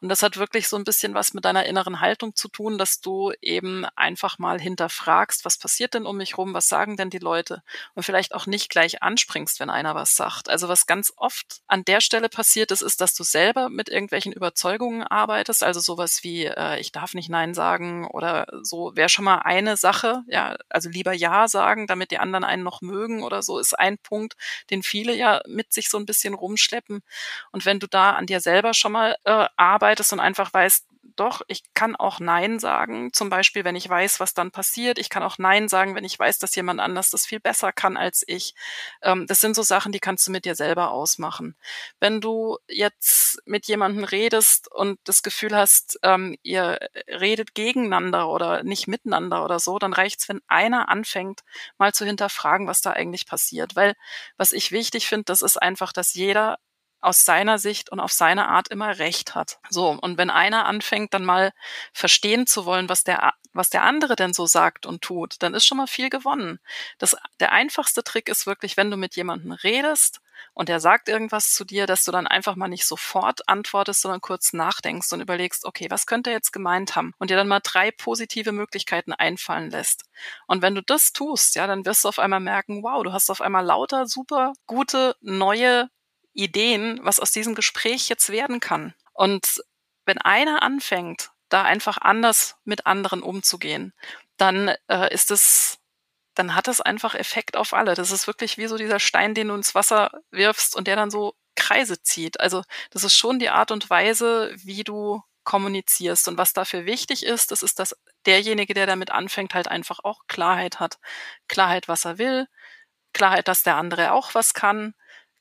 [0.01, 3.01] Und das hat wirklich so ein bisschen was mit deiner inneren Haltung zu tun, dass
[3.01, 7.19] du eben einfach mal hinterfragst, was passiert denn um mich rum, was sagen denn die
[7.19, 7.63] Leute?
[7.95, 10.49] Und vielleicht auch nicht gleich anspringst, wenn einer was sagt.
[10.49, 14.33] Also was ganz oft an der Stelle passiert ist, ist, dass du selber mit irgendwelchen
[14.33, 19.25] Überzeugungen arbeitest, also sowas wie, äh, ich darf nicht Nein sagen oder so wäre schon
[19.25, 23.43] mal eine Sache, ja, also lieber Ja sagen, damit die anderen einen noch mögen oder
[23.43, 24.35] so, ist ein Punkt,
[24.71, 27.03] den viele ja mit sich so ein bisschen rumschleppen.
[27.53, 31.43] Und wenn du da an dir selber schon mal äh, arbeitest und einfach weißt, doch,
[31.49, 34.99] ich kann auch Nein sagen, zum Beispiel, wenn ich weiß, was dann passiert.
[34.99, 37.97] Ich kann auch Nein sagen, wenn ich weiß, dass jemand anders das viel besser kann
[37.97, 38.55] als ich.
[39.03, 41.57] Ähm, das sind so Sachen, die kannst du mit dir selber ausmachen.
[42.01, 46.79] Wenn du jetzt mit jemandem redest und das Gefühl hast, ähm, ihr
[47.09, 51.41] redet gegeneinander oder nicht miteinander oder so, dann reicht's, wenn einer anfängt,
[51.79, 53.77] mal zu hinterfragen, was da eigentlich passiert.
[53.77, 53.95] Weil
[54.37, 56.59] was ich wichtig finde, das ist einfach, dass jeder
[57.05, 59.59] aus seiner Sicht und auf seine Art immer recht hat.
[59.71, 61.53] So, und wenn einer anfängt, dann mal
[61.93, 65.67] verstehen zu wollen, was der, was der andere denn so sagt und tut, dann ist
[65.67, 66.61] schon mal viel gewonnen.
[66.99, 70.21] Das, der einfachste Trick ist wirklich, wenn du mit jemandem redest
[70.53, 74.21] und der sagt irgendwas zu dir, dass du dann einfach mal nicht sofort antwortest, sondern
[74.21, 77.13] kurz nachdenkst und überlegst, okay, was könnte er jetzt gemeint haben?
[77.19, 80.05] Und dir dann mal drei positive Möglichkeiten einfallen lässt.
[80.47, 83.31] Und wenn du das tust, ja, dann wirst du auf einmal merken, wow, du hast
[83.31, 85.89] auf einmal lauter super gute neue
[86.35, 88.95] Ideen, was aus diesem Gespräch jetzt werden kann.
[89.13, 89.63] Und
[90.05, 93.93] wenn einer anfängt, da einfach anders mit anderen umzugehen,
[94.37, 95.79] dann äh, ist es,
[96.35, 97.95] dann hat das einfach Effekt auf alle.
[97.95, 101.11] Das ist wirklich wie so dieser Stein, den du ins Wasser wirfst und der dann
[101.11, 102.41] so Kreise zieht.
[102.41, 106.27] Also das ist schon die Art und Weise, wie du kommunizierst.
[106.29, 110.23] Und was dafür wichtig ist, das ist, dass derjenige, der damit anfängt, halt einfach auch
[110.27, 110.99] Klarheit hat.
[111.49, 112.49] Klarheit, was er will.
[113.13, 114.95] Klarheit, dass der andere auch was kann.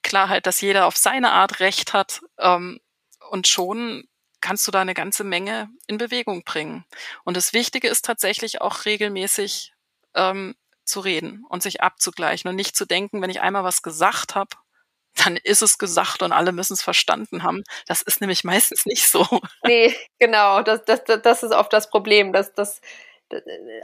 [0.04, 2.80] Klarheit, dass jeder auf seine Art Recht hat ähm,
[3.30, 4.04] und schon
[4.42, 6.86] kannst du da eine ganze Menge in Bewegung bringen.
[7.24, 9.74] Und das Wichtige ist tatsächlich auch regelmäßig
[10.16, 14.36] ähm, zu reden und sich abzugleichen und nicht zu denken, wenn ich einmal was gesagt
[14.36, 14.50] habe,
[15.16, 17.64] dann ist es gesagt und alle müssen es verstanden haben.
[17.88, 19.26] Das ist nämlich meistens nicht so.
[19.66, 20.62] Nee, genau.
[20.62, 22.82] Das, das, das ist oft das Problem, dass das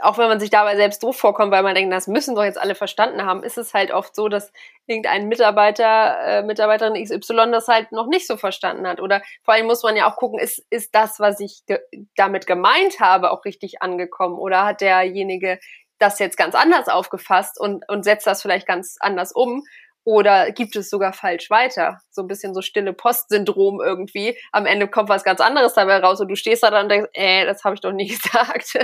[0.00, 2.58] auch wenn man sich dabei selbst doof vorkommt, weil man denkt, das müssen doch jetzt
[2.58, 4.52] alle verstanden haben, ist es halt oft so, dass
[4.86, 9.00] irgendein Mitarbeiter, äh, Mitarbeiterin XY das halt noch nicht so verstanden hat.
[9.00, 11.78] Oder vor allem muss man ja auch gucken, ist, ist das, was ich ge
[12.16, 14.38] damit gemeint habe, auch richtig angekommen?
[14.38, 15.58] Oder hat derjenige
[15.98, 19.64] das jetzt ganz anders aufgefasst und, und setzt das vielleicht ganz anders um?
[20.04, 21.98] Oder gibt es sogar falsch weiter?
[22.10, 24.36] So ein bisschen so stille Post-Syndrom irgendwie.
[24.50, 27.10] Am Ende kommt was ganz anderes dabei raus und du stehst da dann und denkst,
[27.12, 28.78] äh, das habe ich doch nie gesagt.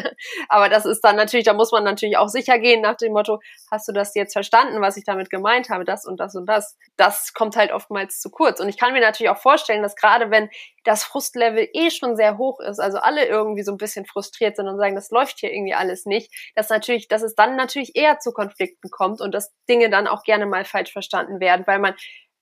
[0.51, 3.41] Aber das ist dann natürlich, da muss man natürlich auch sicher gehen nach dem Motto,
[3.71, 6.77] hast du das jetzt verstanden, was ich damit gemeint habe, das und das und das.
[6.97, 8.61] Das kommt halt oftmals zu kurz.
[8.61, 10.51] Und ich kann mir natürlich auch vorstellen, dass gerade wenn
[10.85, 14.69] das Frustlevel eh schon sehr hoch ist, also alle irgendwie so ein bisschen frustriert sind
[14.69, 18.19] und sagen, das läuft hier irgendwie alles nicht, dass natürlich, dass es dann natürlich eher
[18.21, 21.95] zu Konflikten kommt und dass Dinge dann auch gerne mal falsch verstanden werden, weil man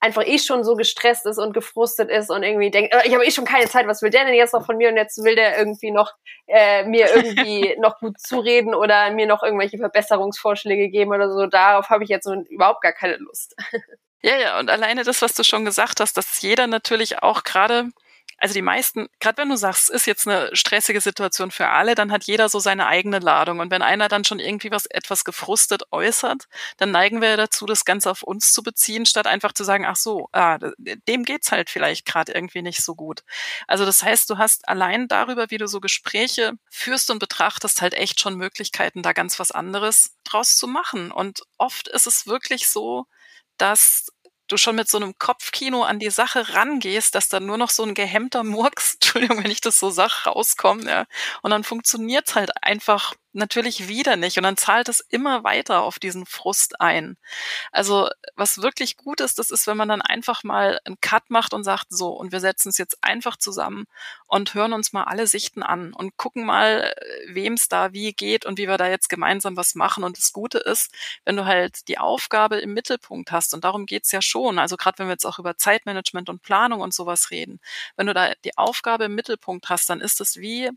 [0.05, 3.25] einfach eh schon so gestresst ist und gefrustet ist und irgendwie denkt, äh, ich habe
[3.25, 5.35] eh schon keine Zeit, was will der denn jetzt noch von mir und jetzt will
[5.35, 6.13] der irgendwie noch
[6.47, 11.47] äh, mir irgendwie noch gut zureden oder mir noch irgendwelche Verbesserungsvorschläge geben oder so.
[11.47, 13.57] Darauf habe ich jetzt überhaupt gar keine Lust.
[14.27, 17.91] Ja, ja, und alleine das, was du schon gesagt hast, dass jeder natürlich auch gerade
[18.39, 22.13] also die meisten, gerade wenn du sagst, ist jetzt eine stressige Situation für alle, dann
[22.13, 23.61] hat jeder so seine eigene Ladung.
[23.61, 27.85] Und wenn einer dann schon irgendwie was etwas gefrustet äußert, dann neigen wir dazu, das
[27.85, 31.71] Ganze auf uns zu beziehen, statt einfach zu sagen, ach so, ah, dem geht's halt
[31.71, 33.23] vielleicht gerade irgendwie nicht so gut.
[33.67, 37.95] Also das heißt, du hast allein darüber, wie du so Gespräche führst und betrachtest, halt
[37.95, 41.11] echt schon Möglichkeiten, da ganz was anderes draus zu machen.
[41.11, 43.07] Und oft ist es wirklich so,
[43.59, 44.09] dass
[44.49, 47.83] du schon mit so einem Kopfkino an die Sache rangehst, dass dann nur noch so
[47.85, 51.07] ein gehemmter Murks, Entschuldigung, wenn ich das so sag, rauskommt, ja.
[51.43, 54.37] Und dann funktioniert's halt einfach natürlich wieder nicht.
[54.37, 57.17] Und dann zahlt es immer weiter auf diesen Frust ein.
[57.73, 61.55] Also was wirklich gut ist, das ist, wenn man dann einfach mal einen Cut macht
[61.55, 63.87] und sagt, so, und wir setzen es jetzt einfach zusammen
[64.27, 66.95] und hören uns mal alle Sichten an und gucken mal,
[67.29, 70.05] wem es da wie geht und wie wir da jetzt gemeinsam was machen.
[70.05, 70.93] Und das Gute ist,
[71.25, 74.99] wenn du halt die Aufgabe im Mittelpunkt hast, und darum geht's ja schon, also gerade
[74.99, 77.61] wenn wir jetzt auch über Zeitmanagement und Planung und sowas reden,
[77.97, 80.71] wenn du da die Aufgabe im Mittelpunkt hast, dann ist es wie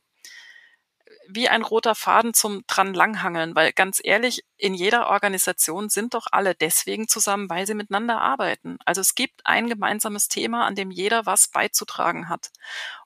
[1.29, 6.27] wie ein roter Faden zum dran langhangeln, weil ganz ehrlich, in jeder Organisation sind doch
[6.31, 8.77] alle deswegen zusammen, weil sie miteinander arbeiten.
[8.85, 12.51] Also es gibt ein gemeinsames Thema, an dem jeder was beizutragen hat.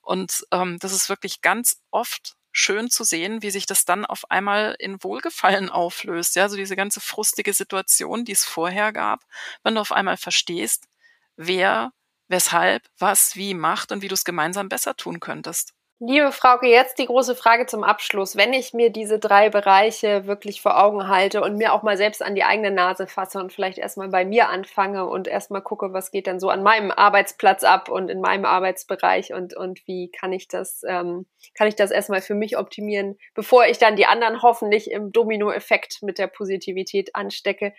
[0.00, 4.30] Und ähm, das ist wirklich ganz oft schön zu sehen, wie sich das dann auf
[4.30, 6.36] einmal in Wohlgefallen auflöst.
[6.36, 9.20] Ja, so diese ganze frustige Situation, die es vorher gab,
[9.62, 10.88] wenn du auf einmal verstehst,
[11.36, 11.92] wer,
[12.28, 15.74] weshalb, was, wie macht und wie du es gemeinsam besser tun könntest.
[16.04, 18.34] Liebe Frauke, jetzt die große Frage zum Abschluss.
[18.34, 22.24] Wenn ich mir diese drei Bereiche wirklich vor Augen halte und mir auch mal selbst
[22.24, 26.10] an die eigene Nase fasse und vielleicht erstmal bei mir anfange und erstmal gucke, was
[26.10, 30.32] geht denn so an meinem Arbeitsplatz ab und in meinem Arbeitsbereich und, und wie kann
[30.32, 34.42] ich das, ähm, kann ich das erstmal für mich optimieren, bevor ich dann die anderen
[34.42, 37.74] hoffentlich im Dominoeffekt mit der Positivität anstecke,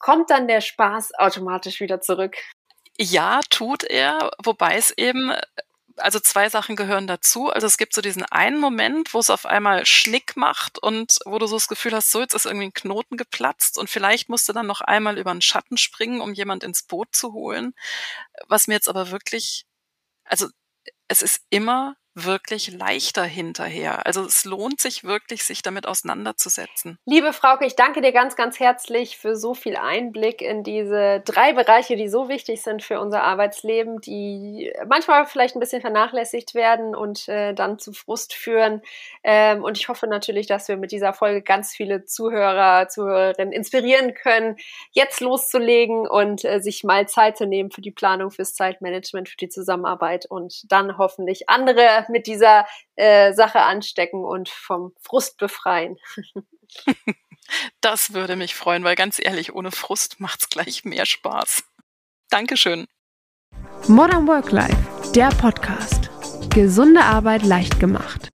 [0.00, 2.34] kommt dann der Spaß automatisch wieder zurück.
[2.98, 5.32] Ja, tut er, wobei es eben
[5.96, 7.50] also zwei Sachen gehören dazu.
[7.50, 11.38] Also es gibt so diesen einen Moment, wo es auf einmal Schnick macht und wo
[11.38, 14.48] du so das Gefühl hast, so jetzt ist irgendwie ein Knoten geplatzt und vielleicht musst
[14.48, 17.74] du dann noch einmal über einen Schatten springen, um jemand ins Boot zu holen.
[18.48, 19.66] Was mir jetzt aber wirklich,
[20.24, 20.48] also
[21.08, 24.06] es ist immer wirklich leichter hinterher.
[24.06, 26.98] Also es lohnt sich wirklich, sich damit auseinanderzusetzen.
[27.06, 31.54] Liebe Frauke, ich danke dir ganz, ganz herzlich für so viel Einblick in diese drei
[31.54, 36.94] Bereiche, die so wichtig sind für unser Arbeitsleben, die manchmal vielleicht ein bisschen vernachlässigt werden
[36.94, 38.82] und äh, dann zu Frust führen.
[39.24, 44.12] Ähm, und ich hoffe natürlich, dass wir mit dieser Folge ganz viele Zuhörer, Zuhörerinnen inspirieren
[44.14, 44.56] können,
[44.90, 49.36] jetzt loszulegen und äh, sich mal Zeit zu nehmen für die Planung, fürs Zeitmanagement, für
[49.36, 55.98] die Zusammenarbeit und dann hoffentlich andere mit dieser äh, Sache anstecken und vom Frust befreien.
[57.80, 61.64] Das würde mich freuen, weil ganz ehrlich, ohne Frust macht's gleich mehr Spaß.
[62.30, 62.86] Dankeschön.
[63.88, 66.08] Modern Work Life, der Podcast.
[66.50, 68.30] Gesunde Arbeit leicht gemacht.